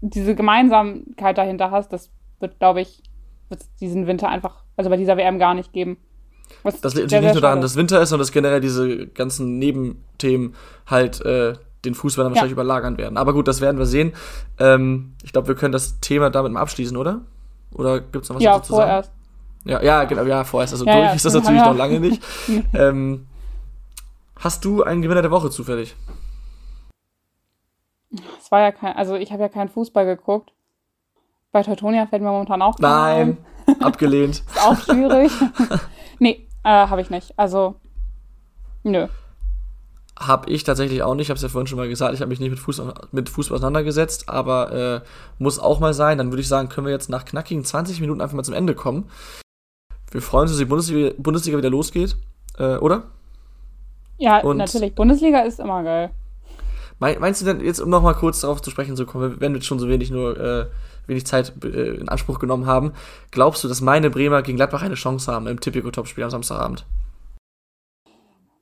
Diese 0.01 0.35
Gemeinsamkeit 0.35 1.39
dahinter 1.39 1.71
hast, 1.71 1.93
das 1.93 2.11
wird, 2.41 2.59
glaube 2.59 2.81
ich, 2.81 3.03
wird 3.49 3.63
diesen 3.81 4.07
Winter 4.07 4.29
einfach, 4.29 4.65
also 4.77 4.91
bei 4.91 4.97
dieser 4.97 5.17
WM 5.17 5.39
gar 5.39 5.55
nicht 5.55 5.73
geben. 5.73 5.99
Was 6.63 6.81
das 6.81 6.95
liegt 6.95 7.11
nicht 7.11 7.23
nur 7.23 7.41
daran, 7.41 7.61
dass 7.61 7.77
Winter 7.77 8.01
ist, 8.01 8.11
sondern 8.11 8.25
dass 8.25 8.33
generell 8.33 8.61
diese 8.61 9.09
ganzen 9.09 9.59
Nebenthemen 9.59 10.55
halt 10.87 11.21
äh, 11.25 11.55
den 11.85 11.95
Fußball 11.95 12.25
dann 12.25 12.33
wahrscheinlich 12.33 12.53
ja. 12.57 12.63
überlagern 12.63 12.99
werden. 12.99 13.17
Aber 13.17 13.33
gut, 13.33 13.49
das 13.49 13.61
werden 13.61 13.79
wir 13.79 13.87
sehen. 13.87 14.13
Ähm, 14.59 15.15
ich 15.23 15.33
glaube, 15.33 15.49
wir 15.49 15.55
können 15.55 15.73
das 15.73 16.01
Thema 16.01 16.31
damit 16.31 16.53
mal 16.53 16.61
abschließen, 16.61 16.97
oder? 16.97 17.23
Oder 17.73 18.01
gibt 18.01 18.25
es 18.25 18.29
noch 18.29 18.37
was 18.37 18.43
ja, 18.43 18.55
dazu 18.55 18.69
zu 18.69 18.77
sagen? 18.77 18.89
Vorerst. 18.89 19.13
Ja, 19.65 19.83
ja, 19.83 20.05
genau, 20.05 20.23
ja, 20.25 20.45
vorerst. 20.45 20.73
Also 20.73 20.85
ja, 20.85 20.93
durch 20.93 21.05
ja, 21.07 21.13
ist 21.15 21.25
das 21.25 21.35
natürlich 21.35 21.61
noch 21.65 21.77
lange 21.77 22.01
nicht. 22.01 22.23
ähm, 22.75 23.27
hast 24.37 24.65
du 24.65 24.83
einen 24.83 25.03
Gewinner 25.03 25.23
der 25.23 25.31
Woche 25.31 25.51
zufällig? 25.51 25.97
War 28.57 28.63
ja 28.63 28.73
kein, 28.73 28.97
also 28.97 29.17
ich 29.17 29.33
habe 29.33 29.43
ja 29.43 29.51
keinen 29.51 29.69
Fußball 29.69 30.07
geguckt. 30.07 30.51
Bei 31.53 31.63
Teutonia 31.63 32.07
fällt 32.07 32.23
mir 32.23 32.31
momentan 32.31 32.63
auch 32.63 32.79
Nein, 32.79 33.37
ein. 33.67 33.83
abgelehnt. 33.83 34.37
ist 34.37 34.67
auch 34.67 34.81
schwierig. 34.81 35.31
nee, 36.21 36.49
äh, 36.65 36.69
habe 36.71 37.03
ich 37.03 37.11
nicht. 37.11 37.39
Also, 37.39 37.75
nö. 38.83 39.09
Habe 40.19 40.49
ich 40.49 40.65
tatsächlich 40.65 41.03
auch 41.03 41.15
nicht. 41.15 41.27
Ich 41.27 41.29
habe 41.29 41.37
es 41.37 41.43
ja 41.43 41.51
vorhin 41.51 41.67
schon 41.67 41.77
mal 41.77 41.87
gesagt. 41.87 42.15
Ich 42.15 42.23
habe 42.23 42.31
mich 42.31 42.41
nicht 42.41 42.49
mit 42.49 42.59
Fußball, 42.59 42.95
mit 43.13 43.29
Fußball 43.29 43.57
auseinandergesetzt, 43.57 44.31
aber 44.31 44.73
äh, 44.73 45.01
muss 45.39 45.59
auch 45.59 45.79
mal 45.79 45.93
sein. 45.93 46.17
Dann 46.17 46.33
würde 46.33 46.41
ich 46.41 46.49
sagen, 46.49 46.71
können 46.71 46.87
wir 46.87 46.95
jetzt 46.95 47.11
nach 47.11 47.27
knackigen 47.27 47.63
20 47.63 48.01
Minuten 48.01 48.23
einfach 48.23 48.37
mal 48.37 48.43
zum 48.43 48.55
Ende 48.55 48.75
kommen. 48.75 49.11
Wir 50.11 50.23
freuen 50.23 50.45
uns, 50.45 50.53
dass 50.53 50.59
die 50.61 50.65
Bundesliga, 50.65 51.13
Bundesliga 51.19 51.59
wieder 51.59 51.69
losgeht. 51.69 52.17
äh, 52.57 52.77
oder? 52.77 53.03
Ja, 54.17 54.39
Und 54.39 54.57
natürlich. 54.57 54.95
Bundesliga 54.95 55.41
ist 55.41 55.61
immer 55.61 55.83
geil. 55.83 56.11
Meinst 56.99 57.43
du 57.43 57.45
denn, 57.45 57.61
jetzt 57.61 57.81
um 57.81 57.91
nochmal 57.91 58.15
kurz 58.15 58.41
darauf 58.41 58.63
zu 58.63 58.71
sprechen 58.71 58.97
zu 58.97 59.05
kommen, 59.05 59.41
wenn 59.41 59.53
wir 59.53 59.61
schon 59.61 59.79
so 59.79 59.89
wenig 59.89 60.11
nur 60.11 60.39
äh, 60.39 60.67
wenig 61.07 61.27
Zeit 61.27 61.53
äh, 61.65 61.95
in 61.95 62.09
Anspruch 62.09 62.39
genommen 62.39 62.67
haben, 62.67 62.93
glaubst 63.31 63.63
du, 63.63 63.69
dass 63.69 63.81
meine 63.81 64.11
Bremer 64.11 64.43
gegen 64.43 64.57
Gladbach 64.57 64.83
eine 64.83 64.95
Chance 64.95 65.31
haben 65.31 65.47
im 65.47 65.61
Tipico-Topspiel 65.61 66.25
am 66.25 66.31
Samstagabend? 66.31 66.87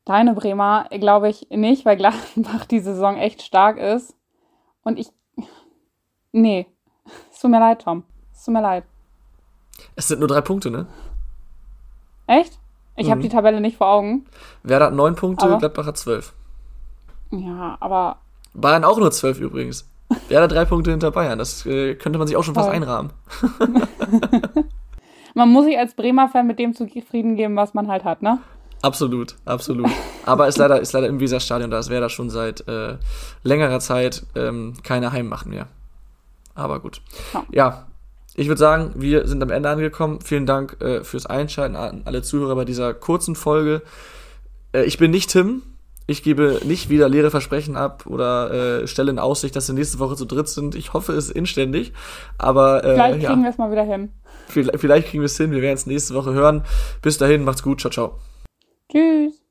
Deine 0.05 0.35
Bremer 0.35 0.87
glaube 0.91 1.29
ich 1.29 1.47
nicht, 1.51 1.85
weil 1.85 1.97
Gladbach 1.97 2.67
die 2.71 2.81
Saison 2.81 3.17
echt 3.17 3.43
stark 3.43 3.79
ist. 3.79 4.15
Und 4.83 4.99
ich. 4.99 5.09
Nee. 6.33 6.67
Es 7.31 7.41
tut 7.41 7.51
mir 7.51 7.61
leid, 7.61 7.83
Tom. 7.83 8.03
Es 8.33 8.45
tut 8.45 8.55
mir 8.55 8.63
leid. 8.63 8.85
Es 9.97 10.09
sind 10.09 10.19
nur 10.19 10.29
drei 10.29 10.41
Punkte, 10.41 10.71
ne? 10.71 10.87
Echt? 12.27 12.59
Ich 12.97 13.07
mhm. 13.07 13.11
habe 13.11 13.21
die 13.23 13.29
Tabelle 13.29 13.61
nicht 13.61 13.77
vor 13.77 13.89
Augen. 13.89 14.27
Werder 14.63 14.87
hat 14.87 14.95
neun 14.95 15.15
Punkte, 15.15 15.47
aber, 15.47 15.59
Gladbach 15.59 15.87
hat 15.87 15.97
zwölf. 15.97 16.33
Ja, 17.31 17.77
aber. 17.81 18.19
Bayern 18.55 18.85
auch 18.85 18.99
nur 18.99 19.11
zwölf 19.11 19.41
übrigens. 19.41 19.89
Werder 20.29 20.49
drei 20.49 20.65
Punkte 20.65 20.91
hinter 20.91 21.11
Bayern. 21.11 21.39
Das 21.39 21.67
äh, 21.67 21.95
könnte 21.95 22.19
man 22.19 22.29
sich 22.29 22.37
auch 22.37 22.45
schon 22.45 22.55
fast 22.55 22.71
einrahmen. 22.71 23.13
man 25.35 25.49
muss 25.49 25.65
sich 25.65 25.77
als 25.79 25.95
Bremer-Fan 25.95 26.47
mit 26.47 26.59
dem 26.59 26.75
zufrieden 26.75 27.37
geben, 27.37 27.57
was 27.57 27.75
man 27.75 27.89
halt 27.89 28.05
hat, 28.05 28.23
ne? 28.23 28.39
Absolut, 28.83 29.37
absolut. 29.47 29.91
Aber 30.27 30.47
ist 30.47 30.59
leider, 30.59 30.81
ist 30.81 30.93
leider 30.93 31.07
im 31.07 31.19
Weserstadion, 31.19 31.71
da 31.71 31.79
ist 31.79 31.89
Werder 31.89 32.11
schon 32.11 32.29
seit 32.29 32.69
äh, 32.69 32.99
längerer 33.43 33.81
Zeit 33.81 34.27
ähm, 34.35 34.75
keine 34.83 35.11
Heimmacht 35.13 35.47
mehr. 35.47 35.69
Aber 36.55 36.81
gut. 36.81 37.01
Ja, 37.33 37.45
ja 37.51 37.87
ich 38.35 38.49
würde 38.49 38.59
sagen, 38.59 38.93
wir 38.97 39.27
sind 39.27 39.43
am 39.43 39.51
Ende 39.51 39.71
angekommen. 39.71 40.21
Vielen 40.21 40.45
Dank 40.45 40.81
äh, 40.83 41.05
fürs 41.05 41.27
Einschalten 41.27 41.77
an 41.77 42.03
alle 42.05 42.23
Zuhörer 42.23 42.57
bei 42.57 42.65
dieser 42.65 42.93
kurzen 42.93 43.37
Folge. 43.37 43.83
Äh, 44.73 44.85
ich 44.85 44.99
bin 44.99 45.11
nicht 45.11 45.31
Tim. 45.31 45.63
Ich 46.07 46.23
gebe 46.23 46.61
nicht 46.65 46.91
wieder 46.91 47.09
leere 47.09 47.31
Versprechen 47.31 47.77
ab 47.77 48.05
oder 48.07 48.83
äh, 48.83 48.87
stelle 48.87 49.11
in 49.11 49.19
Aussicht, 49.19 49.57
dass 49.57 49.69
wir 49.69 49.75
nächste 49.75 49.99
Woche 49.99 50.17
zu 50.17 50.27
dritt 50.27 50.49
sind. 50.49 50.75
Ich 50.75 50.93
hoffe 50.93 51.13
es 51.13 51.31
inständig. 51.31 51.93
Aber 52.37 52.85
äh, 52.85 52.95
vielleicht 52.95 53.21
kriegen 53.21 53.41
ja. 53.41 53.43
wir 53.43 53.51
es 53.51 53.59
mal 53.59 53.71
wieder 53.71 53.85
hin. 53.85 54.13
Vielleicht, 54.49 54.81
vielleicht 54.81 55.09
kriegen 55.09 55.23
wir 55.23 55.27
es 55.27 55.37
hin. 55.37 55.51
Wir 55.51 55.63
werden 55.63 55.75
es 55.75 55.87
nächste 55.87 56.15
Woche 56.15 56.35
hören. 56.35 56.65
Bis 57.01 57.17
dahin, 57.17 57.45
macht's 57.45 57.63
gut. 57.63 57.81
Ciao, 57.81 57.91
ciao. 57.91 58.19
Tschüss. 58.91 59.44